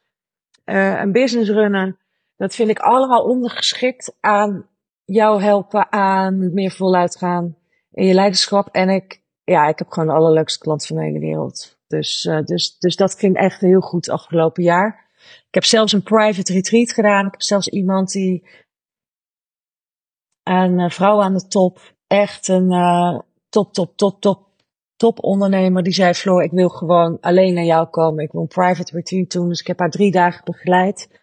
uh, 0.64 1.00
een 1.00 1.12
business 1.12 1.50
runnen. 1.50 1.98
Dat 2.42 2.54
vind 2.54 2.70
ik 2.70 2.78
allemaal 2.78 3.24
ondergeschikt 3.24 4.16
aan 4.20 4.68
jou 5.04 5.42
helpen 5.42 5.92
aan 5.92 6.54
meer 6.54 6.70
voluit 6.70 7.16
gaan 7.16 7.56
in 7.90 8.06
je 8.06 8.14
leiderschap. 8.14 8.68
En 8.68 8.88
ik, 8.88 9.22
ja, 9.44 9.68
ik 9.68 9.78
heb 9.78 9.88
gewoon 9.88 10.08
de 10.08 10.14
allerleukste 10.14 10.58
klant 10.58 10.86
van 10.86 10.96
de 10.96 11.02
hele 11.02 11.18
wereld. 11.18 11.78
Dus, 11.86 12.24
uh, 12.24 12.42
dus, 12.42 12.78
dus 12.78 12.96
dat 12.96 13.18
ging 13.18 13.36
echt 13.36 13.60
heel 13.60 13.80
goed 13.80 14.08
afgelopen 14.08 14.62
jaar. 14.62 15.10
Ik 15.46 15.54
heb 15.54 15.64
zelfs 15.64 15.92
een 15.92 16.02
private 16.02 16.52
retreat 16.52 16.92
gedaan. 16.92 17.26
Ik 17.26 17.32
heb 17.32 17.42
zelfs 17.42 17.68
iemand 17.68 18.12
die 18.12 18.48
een 20.42 20.78
uh, 20.78 20.90
vrouw 20.90 21.22
aan 21.22 21.34
de 21.34 21.46
top 21.46 21.94
echt 22.06 22.48
een 22.48 22.72
uh, 22.72 23.18
top, 23.48 23.72
top, 23.72 23.96
top, 23.96 24.20
top, 24.20 24.48
top 24.96 25.24
ondernemer. 25.24 25.82
Die 25.82 25.92
zei, 25.92 26.14
Floor, 26.14 26.42
ik 26.42 26.50
wil 26.50 26.68
gewoon 26.68 27.20
alleen 27.20 27.54
naar 27.54 27.64
jou 27.64 27.86
komen. 27.86 28.24
Ik 28.24 28.32
wil 28.32 28.40
een 28.40 28.46
private 28.46 28.96
retreat 28.96 29.30
doen. 29.30 29.48
Dus 29.48 29.60
ik 29.60 29.66
heb 29.66 29.78
haar 29.78 29.90
drie 29.90 30.10
dagen 30.10 30.44
begeleid. 30.44 31.21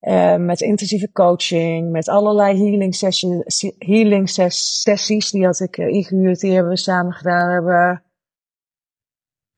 Uh, 0.00 0.36
met 0.36 0.60
intensieve 0.60 1.12
coaching, 1.12 1.90
met 1.90 2.08
allerlei 2.08 2.58
healing, 2.58 2.94
sessions, 2.94 3.72
healing 3.78 4.28
sessies. 4.28 5.30
Die 5.30 5.44
had 5.44 5.60
ik 5.60 5.76
uh, 5.76 6.34
die 6.34 6.52
hebben 6.52 6.72
we 6.72 6.78
samen 6.78 7.12
gedaan. 7.12 7.46
We 7.46 7.52
hebben 7.52 8.02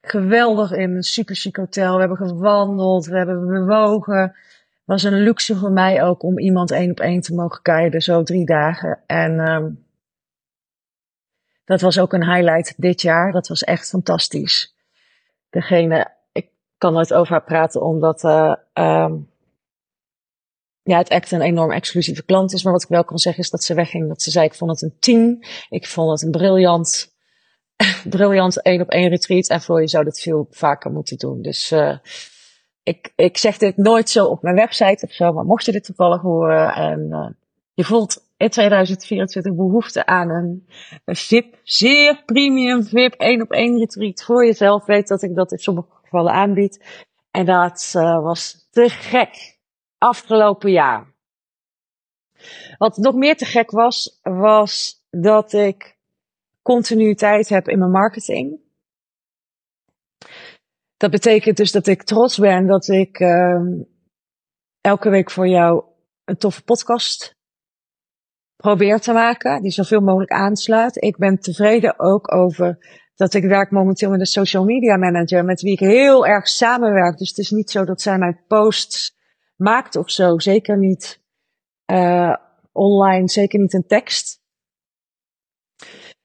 geweldig 0.00 0.72
in 0.72 0.90
een 0.90 1.02
super 1.02 1.36
chic 1.36 1.56
hotel. 1.56 1.94
We 1.94 1.98
hebben 2.00 2.16
gewandeld, 2.16 3.06
we 3.06 3.16
hebben 3.16 3.46
bewogen. 3.46 4.36
was 4.84 5.02
een 5.02 5.22
luxe 5.22 5.56
voor 5.56 5.72
mij 5.72 6.02
ook 6.02 6.22
om 6.22 6.38
iemand 6.38 6.70
één 6.70 6.90
op 6.90 7.00
één 7.00 7.20
te 7.20 7.34
mogen 7.34 7.62
kijken, 7.62 8.00
zo 8.00 8.22
drie 8.22 8.46
dagen. 8.46 9.02
En 9.06 9.50
um, 9.50 9.86
dat 11.64 11.80
was 11.80 11.98
ook 11.98 12.12
een 12.12 12.32
highlight 12.32 12.74
dit 12.76 13.02
jaar. 13.02 13.32
Dat 13.32 13.48
was 13.48 13.64
echt 13.64 13.88
fantastisch. 13.88 14.74
Degene, 15.50 16.10
ik 16.32 16.48
kan 16.78 16.92
nooit 16.92 17.14
over 17.14 17.32
haar 17.32 17.44
praten 17.44 17.82
omdat 17.82 18.24
uh, 18.24 18.54
ja, 20.82 20.98
het 20.98 21.08
echt 21.08 21.32
een 21.32 21.40
enorm 21.40 21.72
exclusieve 21.72 22.24
klant 22.24 22.52
is. 22.52 22.62
Maar 22.62 22.72
wat 22.72 22.82
ik 22.82 22.88
wel 22.88 23.04
kan 23.04 23.18
zeggen 23.18 23.42
is 23.42 23.50
dat 23.50 23.64
ze 23.64 23.74
wegging. 23.74 24.08
Dat 24.08 24.22
ze 24.22 24.30
zei, 24.30 24.46
ik 24.46 24.54
vond 24.54 24.70
het 24.70 24.82
een 24.82 24.96
team. 24.98 25.38
Ik 25.68 25.86
vond 25.86 26.10
het 26.10 26.22
een 26.22 26.30
briljant, 26.30 27.14
briljant 28.08 28.62
één 28.62 28.80
op 28.80 28.88
één 28.88 29.08
retreat. 29.08 29.48
En 29.48 29.60
voor 29.60 29.80
je 29.80 29.88
zou 29.88 30.04
dit 30.04 30.20
veel 30.20 30.46
vaker 30.50 30.90
moeten 30.90 31.18
doen. 31.18 31.42
Dus 31.42 31.72
uh, 31.72 31.96
ik, 32.82 33.12
ik 33.16 33.36
zeg 33.36 33.58
dit 33.58 33.76
nooit 33.76 34.10
zo 34.10 34.26
op 34.26 34.42
mijn 34.42 34.54
website 34.54 35.06
of 35.06 35.12
zo. 35.12 35.32
Maar 35.32 35.44
mocht 35.44 35.64
je 35.64 35.72
dit 35.72 35.84
toevallig 35.84 36.20
horen 36.20 36.74
en 36.74 37.08
uh, 37.10 37.28
je 37.74 37.84
voelt 37.84 38.28
in 38.36 38.48
2024 38.48 39.54
behoefte 39.54 40.06
aan 40.06 40.30
een, 40.30 40.66
een 41.04 41.16
VIP, 41.16 41.58
zeer 41.62 42.22
premium 42.24 42.84
VIP, 42.84 43.14
één 43.14 43.42
op 43.42 43.50
één 43.50 43.78
retreat 43.78 44.22
voor 44.22 44.46
jezelf. 44.46 44.86
Weet 44.86 45.08
dat 45.08 45.22
ik 45.22 45.34
dat 45.34 45.52
in 45.52 45.58
sommige 45.58 45.88
gevallen 46.02 46.32
aanbied. 46.32 46.84
En 47.30 47.46
dat 47.46 47.92
uh, 47.96 48.22
was 48.22 48.68
te 48.70 48.88
gek. 48.88 49.49
Afgelopen 50.02 50.70
jaar. 50.70 51.14
Wat 52.78 52.96
nog 52.96 53.14
meer 53.14 53.36
te 53.36 53.44
gek 53.44 53.70
was, 53.70 54.18
was 54.22 55.04
dat 55.10 55.52
ik 55.52 55.98
continuïteit 56.62 57.48
heb 57.48 57.68
in 57.68 57.78
mijn 57.78 57.90
marketing. 57.90 58.60
Dat 60.96 61.10
betekent 61.10 61.56
dus 61.56 61.72
dat 61.72 61.86
ik 61.86 62.02
trots 62.02 62.38
ben 62.38 62.66
dat 62.66 62.88
ik 62.88 63.20
uh, 63.20 63.60
elke 64.80 65.10
week 65.10 65.30
voor 65.30 65.48
jou 65.48 65.84
een 66.24 66.36
toffe 66.36 66.62
podcast 66.62 67.34
probeer 68.56 69.00
te 69.00 69.12
maken, 69.12 69.62
die 69.62 69.70
zoveel 69.70 70.00
mogelijk 70.00 70.30
aansluit. 70.30 71.02
Ik 71.02 71.16
ben 71.16 71.38
tevreden 71.38 71.98
ook 71.98 72.34
over 72.34 72.78
dat 73.14 73.34
ik 73.34 73.44
werk 73.44 73.70
momenteel 73.70 74.10
met 74.10 74.20
een 74.20 74.26
social 74.26 74.64
media 74.64 74.96
manager 74.96 75.44
met 75.44 75.60
wie 75.60 75.72
ik 75.72 75.78
heel 75.78 76.26
erg 76.26 76.48
samenwerk. 76.48 77.18
Dus 77.18 77.28
het 77.28 77.38
is 77.38 77.50
niet 77.50 77.70
zo 77.70 77.84
dat 77.84 78.00
zij 78.00 78.18
mijn 78.18 78.44
posts 78.46 79.18
maakt 79.60 79.96
of 79.96 80.10
zo. 80.10 80.38
Zeker 80.38 80.78
niet 80.78 81.20
uh, 81.92 82.36
online, 82.72 83.28
zeker 83.28 83.58
niet 83.58 83.74
een 83.74 83.86
tekst. 83.86 84.38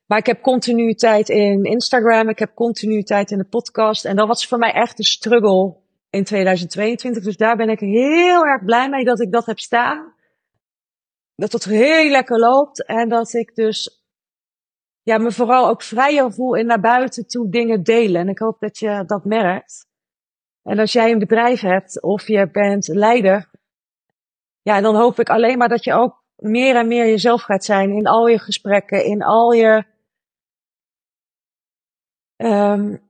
Maar 0.06 0.18
ik 0.18 0.26
heb 0.26 0.42
continuïteit 0.42 1.30
in 1.30 1.64
Instagram, 1.64 2.30
ik 2.30 2.40
heb 2.40 2.54
continuïteit 2.54 3.32
in 3.32 3.38
de 3.38 3.48
podcast. 3.48 4.06
En 4.06 4.16
dat 4.16 4.28
was 4.28 4.48
voor 4.48 4.58
mij 4.58 4.72
echt 4.72 5.00
een 5.00 5.06
struggle 5.06 5.76
in 6.10 6.24
2022. 6.24 7.24
Dus 7.24 7.38
daar 7.38 7.56
ben 7.56 7.70
ik 7.70 7.80
heel 7.80 8.46
erg 8.46 8.64
blij 8.66 8.90
mee 8.90 9.04
dat 9.04 9.22
ik 9.22 9.32
dat 9.32 9.46
heb 9.46 9.60
staan 9.60 10.14
dat 11.36 11.52
het 11.52 11.64
heel 11.66 12.10
lekker 12.10 12.40
loopt 12.40 12.86
en 12.86 13.10
dat 13.10 13.34
ik 13.34 13.56
dus 13.56 14.04
ja, 15.02 15.18
me 15.18 15.32
vooral 15.32 15.68
ook 15.68 15.82
vrijer 15.82 16.34
voel 16.34 16.56
in 16.56 16.66
naar 16.66 16.80
buiten 16.80 17.28
toe 17.28 17.50
dingen 17.50 17.84
delen. 17.84 18.22
En 18.22 18.30
ik 18.30 18.40
hoop 18.40 18.60
dat 18.60 18.78
je 18.78 19.04
dat 19.06 19.26
merkt. 19.26 19.88
En 20.66 20.80
als 20.80 20.92
jij 20.92 21.12
een 21.12 21.20
bedrijf 21.20 21.62
hebt 21.62 22.02
of 22.02 22.28
je 22.28 22.50
bent 22.52 22.88
leider, 22.88 23.50
ja, 24.62 24.82
dan 24.82 24.96
hoop 24.96 25.20
ik 25.20 25.30
alleen 25.30 25.58
maar 25.58 25.70
dat 25.70 25.84
je 25.84 25.94
ook 25.94 26.24
meer 26.36 26.76
en 26.76 26.88
meer 26.88 27.06
jezelf 27.06 27.42
gaat 27.42 27.66
zijn 27.66 27.92
in 27.92 28.08
al 28.08 28.28
je 28.28 28.40
gesprekken, 28.40 29.06
in 29.06 29.24
al 29.24 29.52
je 29.52 29.86
um, 32.36 33.02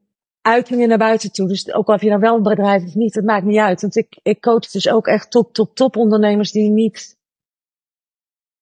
uitingen 0.42 0.88
naar 0.88 0.98
buiten 0.98 1.32
toe. 1.32 1.48
Dus 1.48 1.74
ook 1.74 1.88
heb 1.88 2.02
je 2.02 2.10
dan 2.10 2.20
wel 2.20 2.36
een 2.36 2.44
bedrijf 2.44 2.84
of 2.84 2.96
niet, 2.96 3.16
het 3.16 3.26
maakt 3.26 3.46
niet 3.46 3.60
uit. 3.60 3.82
Want 3.82 3.96
ik, 3.96 4.20
ik 4.24 4.42
coach 4.42 4.72
dus 4.72 4.90
ook 4.90 5.08
echt 5.08 5.32
top, 5.32 5.54
top, 5.54 5.76
top 5.76 5.96
ondernemers 5.96 6.52
die 6.52 6.70
niet 6.70 7.18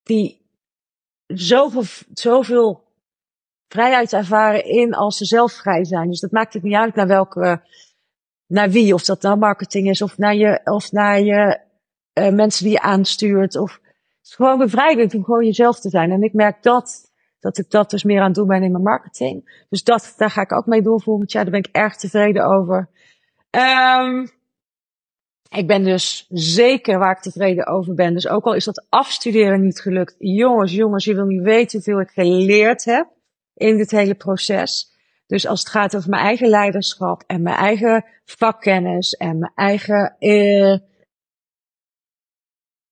die 0.04 0.42
zoveel, 1.28 1.84
zoveel 2.14 2.84
vrijheid 3.68 4.14
ervaren 4.14 4.66
in 4.66 4.94
als 4.94 5.18
ze 5.18 5.26
zelf 5.26 5.52
vrij 5.52 5.86
zijn. 5.86 6.10
Dus 6.10 6.20
dat 6.20 6.32
maakt 6.32 6.54
het 6.54 6.64
niet 6.64 6.76
uit 6.76 6.96
naar 6.96 7.08
welke, 7.08 7.62
naar 8.54 8.70
wie, 8.70 8.94
of 8.94 9.04
dat 9.04 9.22
nou 9.22 9.38
marketing 9.38 9.90
is, 9.90 10.02
of 10.02 10.18
naar 10.18 10.36
je, 10.36 10.62
of 10.64 10.92
naar 10.92 11.22
je 11.22 11.60
uh, 12.14 12.30
mensen 12.30 12.64
die 12.64 12.74
je 12.74 12.82
aanstuurt, 12.82 13.58
of 13.58 13.80
het 13.84 14.28
is 14.28 14.36
gewoon 14.36 14.58
bevrijdend 14.58 15.16
om 15.16 15.24
gewoon 15.24 15.46
jezelf 15.46 15.80
te 15.80 15.90
zijn. 15.90 16.12
En 16.12 16.22
ik 16.22 16.34
merk 16.34 16.64
dat, 16.64 17.12
dat 17.40 17.58
ik 17.58 17.70
dat 17.70 17.90
dus 17.90 18.04
meer 18.04 18.20
aan 18.20 18.26
het 18.26 18.36
doen 18.36 18.48
ben 18.48 18.64
in 18.64 18.72
mijn 18.72 18.84
marketing. 18.84 19.66
Dus 19.70 19.84
dat, 19.84 20.14
daar 20.18 20.30
ga 20.30 20.42
ik 20.42 20.52
ook 20.52 20.66
mee 20.66 20.82
door 20.82 21.02
volgend 21.02 21.32
jaar. 21.32 21.44
Daar 21.44 21.52
ben 21.52 21.64
ik 21.64 21.76
erg 21.76 21.96
tevreden 21.96 22.46
over. 22.46 22.90
Ehm, 23.50 24.28
ik 25.50 25.68
ben 25.68 25.84
dus 25.84 26.26
zeker 26.30 27.00
waar 27.00 27.16
ik 27.16 27.22
tevreden 27.22 27.68
over 27.68 27.94
ben. 27.94 28.14
Dus 28.14 28.28
ook 28.28 28.46
al 28.46 28.54
is 28.54 28.66
dat 28.66 28.86
afstuderen 28.90 29.62
niet 29.62 29.82
gelukt. 29.82 30.16
Jongens, 30.18 30.72
jongens, 30.72 31.06
je 31.06 31.16
wil 31.16 31.26
niet 31.26 31.44
weten 31.44 31.72
hoeveel 31.72 32.02
ik 32.02 32.10
geleerd 32.10 32.86
heb 32.86 33.08
in 33.54 33.78
dit 33.78 33.92
hele 33.92 34.16
proces. 34.16 34.93
Dus 35.26 35.48
als 35.48 35.60
het 35.60 35.70
gaat 35.70 35.96
over 35.96 36.10
mijn 36.10 36.24
eigen 36.24 36.50
leiderschap 36.50 37.24
en 37.28 37.42
mijn 37.42 37.56
eigen 37.56 38.06
vakkennis 38.26 39.14
en 39.14 39.40
mijn 39.40 39.52
eigen. 39.56 40.16
Eh, 40.20 40.78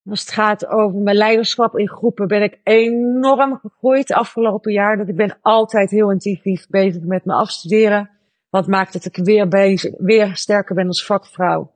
als 0.09 0.19
het 0.19 0.31
gaat 0.31 0.67
over 0.67 0.99
mijn 0.99 1.17
leiderschap 1.17 1.77
in 1.77 1.89
groepen, 1.89 2.27
ben 2.27 2.43
ik 2.43 2.59
enorm 2.63 3.59
gegroeid 3.59 4.07
de 4.07 4.15
afgelopen 4.15 4.71
jaar. 4.71 4.97
Dat 4.97 5.07
ik 5.07 5.15
ben 5.15 5.37
altijd 5.41 5.91
heel 5.91 6.11
intensief 6.11 6.67
bezig 6.67 7.03
met 7.03 7.25
mijn 7.25 7.39
afstuderen. 7.39 8.09
Wat 8.49 8.67
maakt 8.67 8.93
dat 8.93 9.05
ik 9.05 9.15
weer, 9.15 9.47
bezig, 9.47 9.93
weer 9.97 10.35
sterker 10.35 10.75
ben 10.75 10.87
als 10.87 11.05
vakvrouw. 11.05 11.73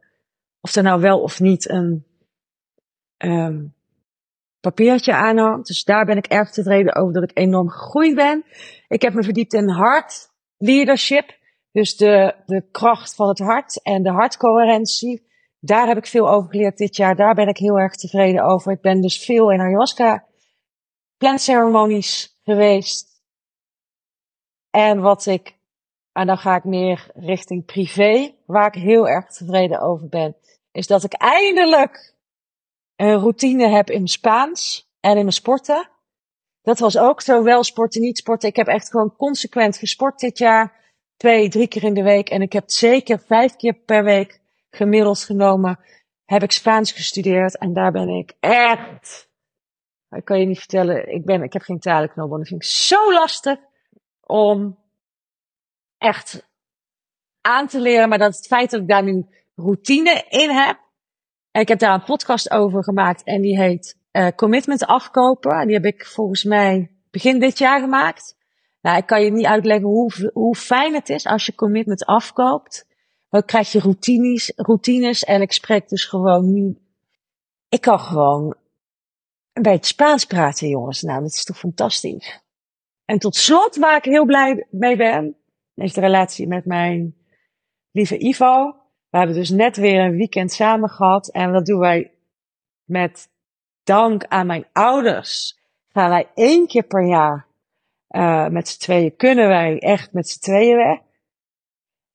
Of 0.62 0.76
er 0.76 0.84
nou 0.84 1.02
wel 1.02 1.22
of 1.22 1.40
niet 1.40 1.70
een 1.70 2.06
um, 3.18 3.74
papiertje 4.60 5.14
aanhangt. 5.14 5.68
Dus 5.68 5.84
daar 5.84 6.06
ben 6.06 6.18
ik 6.18 6.26
erg 6.26 6.52
tevreden 6.52 6.96
over 6.96 7.14
dat 7.14 7.24
ik 7.24 7.38
enorm 7.38 7.70
gegroeid 7.70 8.16
ben. 8.16 8.44
Ik 8.88 9.02
heb 9.02 9.14
me 9.14 9.24
verdiept 9.24 9.54
in 9.54 9.70
hart 9.70 10.34
leadership. 10.66 11.38
Dus 11.72 11.98
de, 11.98 12.36
de 12.46 12.70
kracht 12.72 13.16
van 13.16 13.28
het 13.28 13.40
hart 13.40 13.82
en 13.82 14.04
de 14.04 14.12
hartcoherentie. 14.12 15.28
Daar 15.60 15.88
heb 15.88 15.98
ik 15.98 16.06
veel 16.06 16.30
over 16.30 16.50
geleerd 16.50 16.78
dit 16.78 16.96
jaar. 16.96 17.16
Daar 17.16 17.36
ben 17.36 17.48
ik 17.48 17.58
heel 17.58 17.80
erg 17.80 17.96
tevreden 17.96 18.44
over. 18.44 18.72
Ik 18.72 18.82
ben 18.82 19.02
dus 19.02 19.26
veel 19.26 19.52
in 19.52 19.60
ayahuasca 19.60 20.26
plantceremonies 21.18 22.40
geweest. 22.44 23.24
En 24.70 25.02
wat 25.02 25.26
ik, 25.26 25.58
en 26.12 26.28
dan 26.28 26.38
ga 26.38 26.56
ik 26.56 26.64
meer 26.64 27.12
richting 27.14 27.66
privé, 27.66 28.36
waar 28.46 28.68
ik 28.68 28.82
heel 28.82 29.08
erg 29.08 29.32
tevreden 29.32 29.80
over 29.80 30.08
ben, 30.08 30.36
is 30.72 30.88
dat 30.88 31.04
ik 31.04 31.14
eindelijk 31.14 32.16
een 32.96 33.20
routine 33.20 33.68
heb 33.68 33.90
in 33.90 34.08
Spaans 34.08 34.90
en 35.00 35.12
in 35.12 35.18
mijn 35.18 35.32
sporten. 35.32 35.90
Dat 36.66 36.80
was 36.80 36.98
ook 36.98 37.22
zo, 37.22 37.44
wel 37.44 37.64
sporten, 37.64 38.02
niet 38.02 38.18
sporten. 38.18 38.50
Ik 38.50 38.56
heb 38.56 38.68
echt 38.68 38.90
gewoon 38.90 39.16
consequent 39.16 39.78
gesport 39.78 40.20
dit 40.20 40.38
jaar. 40.38 40.74
Twee, 41.18 41.50
drie 41.50 41.68
keer 41.68 41.84
in 41.84 41.94
de 41.94 42.04
week. 42.04 42.30
En 42.30 42.42
ik 42.42 42.54
heb 42.54 42.70
zeker 42.70 43.20
vijf 43.20 43.56
keer 43.56 43.74
per 43.74 44.04
week 44.04 44.42
gemiddeld 44.70 45.20
genomen. 45.20 45.80
Heb 46.26 46.44
ik 46.44 46.52
Spaans 46.52 46.92
gestudeerd. 46.92 47.58
En 47.58 47.74
daar 47.74 47.92
ben 47.92 48.10
ik 48.10 48.34
echt. 48.40 49.30
Ik 50.10 50.26
kan 50.26 50.40
je 50.40 50.46
niet 50.46 50.58
vertellen. 50.58 51.14
Ik, 51.14 51.26
ben, 51.26 51.44
ik 51.44 51.54
heb 51.54 51.62
geen 51.62 51.80
talenknobbel. 51.80 52.38
Dat 52.38 52.48
vind 52.48 52.64
ik 52.64 52.70
zo 52.70 53.14
lastig 53.14 53.60
om 54.22 54.78
echt 55.98 56.48
aan 57.42 57.68
te 57.68 57.80
leren. 57.80 58.10
Maar 58.10 58.18
dat 58.18 58.36
het 58.36 58.48
feit 58.48 58.72
dat 58.72 58.82
ik 58.82 58.88
daar 58.88 59.04
nu 59.04 59.26
routine 59.56 60.26
in 60.30 60.50
heb. 60.50 60.80
En 61.52 61.62
ik 61.62 61.68
heb 61.68 61.80
daar 61.80 61.94
een 61.94 62.04
podcast 62.04 62.52
over 62.52 62.84
gemaakt. 62.84 63.24
En 63.24 63.42
die 63.42 63.58
heet 63.58 63.98
uh, 64.16 64.28
commitment 64.36 64.86
afkopen. 64.86 65.52
En 65.52 65.66
die 65.68 65.76
heb 65.76 65.86
ik 65.86 66.06
volgens 66.06 66.44
mij 66.44 66.92
begin 67.12 67.40
dit 67.40 67.58
jaar 67.58 67.80
gemaakt. 67.80 68.38
Nou, 68.82 68.98
ik 68.98 69.06
kan 69.06 69.24
je 69.24 69.32
niet 69.32 69.46
uitleggen 69.46 69.88
hoe, 69.88 70.32
hoe 70.34 70.56
fijn 70.56 70.94
het 70.94 71.10
is 71.10 71.26
als 71.26 71.46
je 71.46 71.56
commitment 71.56 72.06
afkoopt. 72.06 72.88
Dan 73.30 73.46
krijg 73.46 73.72
je 73.72 73.80
routines, 73.80 74.54
routines 74.56 75.24
en 75.24 75.42
ik 75.42 75.52
spreek 75.52 75.90
dus 75.90 76.06
gewoon 76.06 76.54
nu. 76.54 76.78
Ik 77.70 77.82
kan 77.82 78.00
gewoon 78.00 78.56
een 79.54 79.62
beetje 79.62 79.86
Spaans 79.86 80.26
praten, 80.26 80.68
jongens. 80.68 81.02
Nou, 81.02 81.22
dat 81.22 81.32
is 81.32 81.44
toch 81.44 81.58
fantastisch. 81.58 82.44
En 83.06 83.20
tot 83.20 83.36
slot, 83.36 83.76
waar 83.76 83.98
ik 83.98 84.06
heel 84.06 84.26
blij 84.26 84.68
mee 84.70 84.96
ben, 84.96 85.36
is 85.76 85.94
de 85.94 86.02
relatie 86.02 86.48
met 86.48 86.66
mijn 86.66 87.16
lieve 87.92 88.18
Ivo. 88.18 88.76
We 89.10 89.18
hebben 89.18 89.36
dus 89.36 89.50
net 89.50 89.78
weer 89.78 90.00
een 90.00 90.16
weekend 90.16 90.52
samen 90.52 90.90
gehad. 90.90 91.28
En 91.28 91.52
dat 91.52 91.66
doen 91.66 91.80
wij 91.80 92.12
met 92.84 93.30
dank 93.86 94.26
aan 94.26 94.48
mijn 94.48 94.66
ouders. 94.72 95.60
Gaan 95.88 96.10
wij 96.10 96.30
één 96.34 96.68
keer 96.68 96.84
per 96.84 97.08
jaar 97.08 97.48
uh, 98.10 98.48
met 98.48 98.68
z'n 98.68 98.80
tweeën, 98.80 99.16
kunnen 99.16 99.48
wij 99.48 99.80
echt 99.80 100.14
met 100.14 100.30
z'n 100.30 100.40
tweeën 100.40 100.78
weg. 100.78 101.00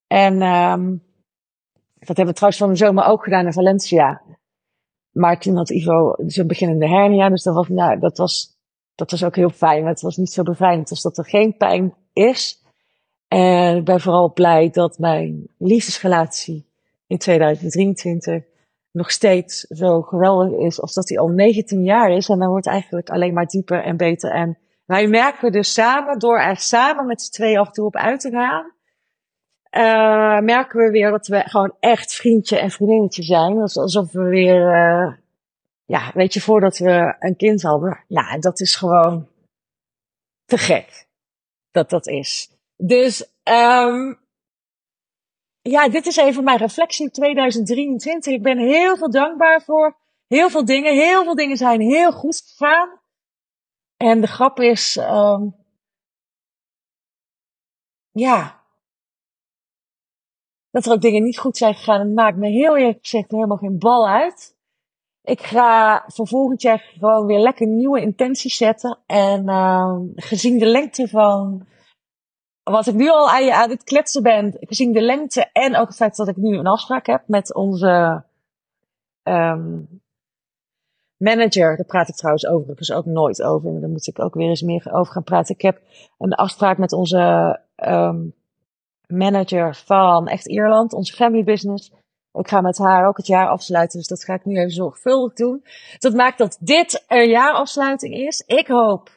En 0.07 0.43
um, 0.43 1.03
dat 1.95 2.17
hebben 2.17 2.27
we 2.27 2.33
trouwens 2.33 2.63
van 2.63 2.71
de 2.71 2.77
zomer 2.77 3.05
ook 3.05 3.25
gedaan 3.25 3.47
in 3.47 3.53
Valencia. 3.53 4.23
Maar 5.11 5.41
toen 5.41 5.57
had 5.57 5.71
Ivo 5.71 6.15
zo'n 6.27 6.47
beginnende 6.47 6.89
hernia, 6.89 7.29
dus 7.29 7.43
dat 7.43 7.55
was, 7.55 7.69
nou, 7.69 7.99
dat 7.99 8.19
was, 8.19 8.59
dat 8.95 9.11
was 9.11 9.25
ook 9.25 9.37
heel 9.37 9.51
fijn. 9.51 9.87
Het 9.87 10.01
was 10.01 10.17
niet 10.17 10.33
zo 10.33 10.43
bevrijdend 10.43 10.91
als 10.91 11.03
dat 11.03 11.19
er 11.19 11.25
geen 11.25 11.57
pijn 11.57 11.95
is. 12.13 12.63
En 13.29 13.77
ik 13.77 13.85
ben 13.85 14.01
vooral 14.01 14.33
blij 14.33 14.71
dat 14.71 14.99
mijn 14.99 15.49
liefdesrelatie 15.59 16.67
in 17.07 17.19
2023 17.19 18.45
nog 18.93 19.11
steeds 19.11 19.61
zo 19.61 20.03
geweldig 20.03 20.59
is 20.59 20.81
als 20.81 20.95
dat 20.95 21.09
hij 21.09 21.19
al 21.19 21.29
19 21.29 21.83
jaar 21.83 22.11
is. 22.11 22.29
En 22.29 22.39
dan 22.39 22.49
wordt 22.49 22.67
eigenlijk 22.67 23.11
alleen 23.11 23.35
maar 23.35 23.47
dieper 23.47 23.85
en 23.85 23.97
beter. 23.97 24.31
En 24.31 24.59
wij 24.85 25.07
merken 25.07 25.53
dus 25.53 25.73
samen, 25.73 26.19
door 26.19 26.39
er 26.39 26.57
samen 26.57 27.07
met 27.07 27.23
z'n 27.23 27.33
twee 27.33 27.59
af 27.59 27.67
en 27.67 27.73
toe 27.73 27.87
op 27.87 27.97
uit 27.97 28.21
te 28.21 28.31
gaan, 28.31 28.73
uh, 29.71 30.41
merken 30.45 30.85
we 30.85 30.91
weer 30.91 31.11
dat 31.11 31.27
we 31.27 31.43
gewoon 31.45 31.75
echt 31.81 32.15
vriendje 32.15 32.59
en 32.59 32.71
vriendinnetje 32.71 33.23
zijn. 33.23 33.59
Alsof 33.59 34.13
we 34.13 34.23
weer, 34.23 34.61
uh, 34.61 35.13
ja, 35.85 36.11
weet 36.15 36.35
je, 36.35 36.41
voordat 36.41 36.79
we 36.79 37.17
een 37.19 37.37
kind 37.37 37.63
hadden. 37.63 38.05
Ja, 38.07 38.39
dat 38.39 38.61
is 38.61 38.77
gewoon 38.77 39.29
te 40.45 40.59
gek. 40.59 41.07
Dat 41.71 41.91
dat 41.91 42.07
is. 42.07 42.51
Dus, 42.77 43.33
um, 43.45 44.20
ja, 45.63 45.89
dit 45.89 46.07
is 46.07 46.17
even 46.17 46.45
mijn 46.45 46.59
reflectie 46.59 47.11
2023. 47.11 48.33
Ik 48.33 48.43
ben 48.43 48.59
heel 48.59 48.97
veel 48.97 49.11
dankbaar 49.11 49.63
voor 49.63 49.97
heel 50.27 50.51
veel 50.51 50.65
dingen. 50.65 50.95
Heel 50.95 51.25
veel 51.25 51.35
dingen 51.35 51.57
zijn 51.57 51.81
heel 51.81 52.13
goed 52.13 52.43
gegaan. 52.47 53.01
En 53.97 54.21
de 54.21 54.27
grap 54.27 54.61
is, 54.61 54.97
um, 54.97 55.57
ja, 58.11 58.61
dat 60.71 60.87
er 60.87 60.93
ook 60.93 61.01
dingen 61.01 61.23
niet 61.23 61.39
goed 61.39 61.57
zijn 61.57 61.75
gegaan. 61.75 62.01
Het 62.01 62.15
maakt 62.15 62.37
me 62.37 62.49
heel 62.49 62.77
eerlijk 62.77 62.99
gezegd 63.01 63.31
helemaal 63.31 63.57
geen 63.57 63.79
bal 63.79 64.09
uit. 64.09 64.59
Ik 65.23 65.41
ga 65.41 66.05
voor 66.07 66.29
volgend 66.29 66.63
jaar 66.63 66.79
gewoon 66.79 67.27
weer 67.27 67.39
lekker 67.39 67.67
nieuwe 67.67 68.01
intenties 68.01 68.57
zetten. 68.57 68.99
En 69.07 69.49
uh, 69.49 69.97
gezien 70.15 70.59
de 70.59 70.67
lengte 70.67 71.09
van 71.09 71.67
wat 72.63 72.87
ik 72.87 72.95
nu 72.95 73.09
al 73.11 73.31
aan 73.31 73.45
je 73.45 73.55
aan 73.55 73.71
het 73.71 73.85
kletsen 73.85 74.23
ben, 74.23 74.57
gezien 74.61 74.93
de 74.93 75.01
lengte 75.01 75.51
en 75.53 75.77
ook 75.77 75.87
het 75.87 75.97
feit 75.97 76.17
dat 76.17 76.29
ik 76.29 76.37
nu 76.37 76.57
een 76.57 76.67
afspraak 76.67 77.07
heb 77.07 77.23
met 77.27 77.55
onze 77.55 78.25
um, 79.23 79.89
manager. 81.17 81.77
Daar 81.77 81.87
praat 81.87 82.09
ik 82.09 82.15
trouwens 82.15 82.47
overigens 82.47 82.93
ook 82.93 83.05
nooit 83.05 83.43
over. 83.43 83.81
Daar 83.81 83.91
moet 83.91 84.07
ik 84.07 84.21
ook 84.21 84.35
weer 84.35 84.49
eens 84.49 84.63
meer 84.63 84.93
over 84.93 85.13
gaan 85.13 85.25
praten. 85.25 85.55
Ik 85.55 85.63
heb 85.63 85.81
een 86.19 86.35
afspraak 86.35 86.79
met 86.79 86.93
onze 86.93 87.59
um, 87.77 88.35
manager 89.07 89.75
van 89.75 90.29
Echt 90.29 90.47
Ierland, 90.47 90.93
onze 90.93 91.15
family 91.15 91.45
business. 91.45 91.93
Ik 92.33 92.49
ga 92.49 92.61
met 92.61 92.79
haar 92.79 93.07
ook 93.07 93.17
het 93.17 93.27
jaar 93.27 93.49
afsluiten, 93.49 93.99
dus 93.99 94.09
dat 94.09 94.25
ga 94.25 94.35
ik 94.35 94.45
nu 94.45 94.59
even 94.59 94.71
zorgvuldig 94.71 95.33
doen. 95.33 95.65
Dat 95.99 96.15
maakt 96.15 96.39
dat 96.39 96.57
dit 96.61 97.05
een 97.09 97.29
jaarafsluiting 97.29 98.15
is. 98.15 98.41
Ik 98.47 98.67
hoop 98.67 99.11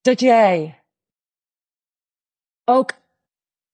dat 0.00 0.20
jij 0.20 0.79
ook 2.70 2.92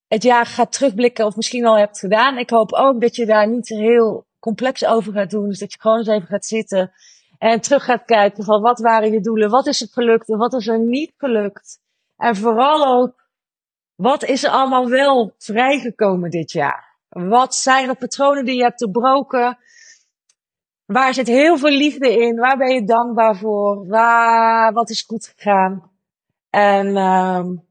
het 0.08 0.22
jaar 0.22 0.46
gaat 0.46 0.72
terugblikken 0.72 1.26
of 1.26 1.36
misschien 1.36 1.66
al 1.66 1.78
hebt 1.78 1.98
gedaan. 1.98 2.38
Ik 2.38 2.50
hoop 2.50 2.72
ook 2.72 3.00
dat 3.00 3.16
je 3.16 3.26
daar 3.26 3.48
niet 3.48 3.68
heel 3.68 4.26
complex 4.38 4.84
over 4.84 5.12
gaat 5.12 5.30
doen. 5.30 5.48
Dus 5.48 5.58
dat 5.58 5.72
je 5.72 5.80
gewoon 5.80 5.98
eens 5.98 6.08
even 6.08 6.28
gaat 6.28 6.44
zitten 6.44 6.92
en 7.38 7.60
terug 7.60 7.84
gaat 7.84 8.04
kijken 8.04 8.44
van 8.44 8.60
wat 8.60 8.80
waren 8.80 9.12
je 9.12 9.20
doelen, 9.20 9.50
wat 9.50 9.66
is 9.66 9.82
er 9.82 9.88
gelukt 9.90 10.28
en 10.28 10.38
wat 10.38 10.54
is 10.54 10.66
er 10.66 10.78
niet 10.78 11.12
gelukt. 11.16 11.80
En 12.16 12.36
vooral 12.36 12.86
ook, 12.86 13.28
wat 13.94 14.24
is 14.24 14.44
er 14.44 14.50
allemaal 14.50 14.88
wel 14.88 15.34
vrijgekomen 15.38 16.30
dit 16.30 16.52
jaar? 16.52 16.96
Wat 17.08 17.54
zijn 17.54 17.88
er 17.88 17.96
patronen 17.96 18.44
die 18.44 18.56
je 18.56 18.62
hebt 18.62 18.78
doorbroken? 18.78 19.58
Waar 20.84 21.14
zit 21.14 21.26
heel 21.26 21.58
veel 21.58 21.70
liefde 21.70 22.18
in? 22.18 22.36
Waar 22.36 22.56
ben 22.56 22.74
je 22.74 22.84
dankbaar 22.84 23.36
voor? 23.36 23.86
Waar, 23.86 24.72
wat 24.72 24.90
is 24.90 25.02
goed 25.02 25.32
gegaan? 25.36 25.90
En 26.50 26.96
um, 26.96 27.65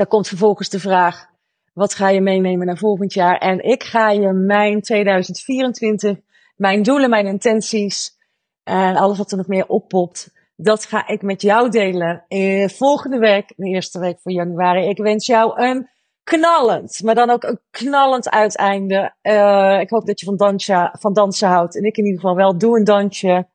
dan 0.00 0.08
komt 0.08 0.28
vervolgens 0.28 0.68
de 0.68 0.80
vraag, 0.80 1.26
wat 1.72 1.94
ga 1.94 2.08
je 2.08 2.20
meenemen 2.20 2.66
naar 2.66 2.78
volgend 2.78 3.12
jaar? 3.12 3.38
En 3.38 3.64
ik 3.64 3.82
ga 3.82 4.10
je 4.10 4.32
mijn 4.32 4.80
2024, 4.80 6.16
mijn 6.56 6.82
doelen, 6.82 7.10
mijn 7.10 7.26
intenties 7.26 8.18
en 8.62 8.96
alles 8.96 9.18
wat 9.18 9.30
er 9.30 9.36
nog 9.36 9.46
meer 9.46 9.66
oppopt, 9.66 10.32
dat 10.56 10.84
ga 10.84 11.08
ik 11.08 11.22
met 11.22 11.42
jou 11.42 11.70
delen. 11.70 12.24
Eh, 12.28 12.68
volgende 12.68 13.18
week, 13.18 13.52
de 13.56 13.68
eerste 13.68 13.98
week 13.98 14.20
van 14.20 14.32
januari. 14.32 14.88
Ik 14.88 14.98
wens 14.98 15.26
jou 15.26 15.62
een 15.62 15.88
knallend, 16.22 17.00
maar 17.04 17.14
dan 17.14 17.30
ook 17.30 17.42
een 17.42 17.60
knallend 17.70 18.30
uiteinde. 18.30 19.14
Uh, 19.22 19.80
ik 19.80 19.90
hoop 19.90 20.06
dat 20.06 20.20
je 20.20 20.26
van, 20.26 20.36
dansen, 20.36 20.90
van 20.92 21.12
dansen 21.12 21.48
houdt. 21.48 21.76
En 21.76 21.84
ik 21.84 21.96
in 21.96 22.04
ieder 22.04 22.20
geval 22.20 22.36
wel. 22.36 22.58
Doe 22.58 22.78
een 22.78 22.84
dansje. 22.84 23.48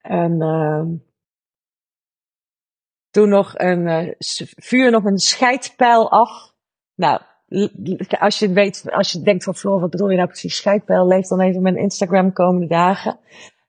En 0.00 0.42
uh, 0.42 1.07
Doe 3.18 3.26
nog 3.26 3.54
een, 3.56 3.86
uh, 3.86 4.12
vuur 4.56 4.90
nog 4.90 5.04
een 5.04 5.18
scheidpijl 5.18 6.10
af. 6.10 6.52
Nou, 6.94 7.20
als 8.18 8.38
je 8.38 8.52
weet, 8.52 8.84
als 8.90 9.12
je 9.12 9.22
denkt 9.22 9.44
van 9.44 9.54
Floor, 9.54 9.80
wat 9.80 9.90
bedoel 9.90 10.10
je 10.10 10.16
nou 10.16 10.28
precies? 10.28 10.56
Scheidpijl, 10.56 11.06
leef 11.06 11.26
dan 11.26 11.40
even 11.40 11.62
mijn 11.62 11.76
Instagram 11.76 12.32
komende 12.32 12.66
dagen. 12.66 13.18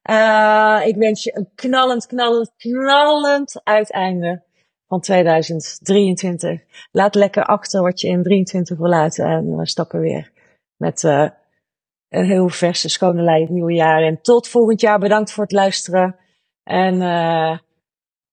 Uh, 0.10 0.88
ik 0.88 0.96
wens 0.96 1.24
je 1.24 1.38
een 1.38 1.50
knallend, 1.56 2.08
knallend, 2.08 2.52
knallend 2.58 3.62
uiteinde 3.64 4.44
van 4.88 5.02
2023. 5.02 6.62
Laat 6.92 7.16
lekker 7.16 7.44
achter 7.44 7.82
wat 7.82 8.02
je 8.02 8.08
in 8.08 8.24
23 8.24 8.78
wil 8.78 8.90
laten 8.90 9.26
en 9.26 9.58
we 9.58 9.68
stappen 9.68 10.00
weer 10.00 10.32
met 10.76 11.04
uh, 11.04 11.30
een 12.10 12.26
heel 12.26 12.50
verse, 12.50 12.90
schone 12.90 13.22
lijn 13.22 13.42
het 13.42 13.50
nieuwe 13.50 13.74
jaar. 13.74 14.02
En 14.02 14.22
tot 14.22 14.48
volgend 14.48 14.82
jaar. 14.82 15.00
Bedankt 15.00 15.32
voor 15.32 15.44
het 15.44 15.54
luisteren. 15.54 16.16
En 16.64 17.02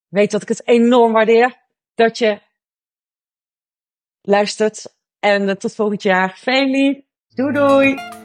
weet 0.08 0.30
dat 0.30 0.42
ik 0.42 0.48
het 0.48 0.66
enorm 0.66 1.12
waardeer 1.12 1.56
dat 1.94 2.18
je 2.18 2.40
luistert. 4.22 4.94
En 5.18 5.58
tot 5.58 5.74
volgend 5.74 6.02
jaar. 6.02 6.40
Lief. 6.44 7.04
Doei 7.34 7.52
doei. 7.52 8.24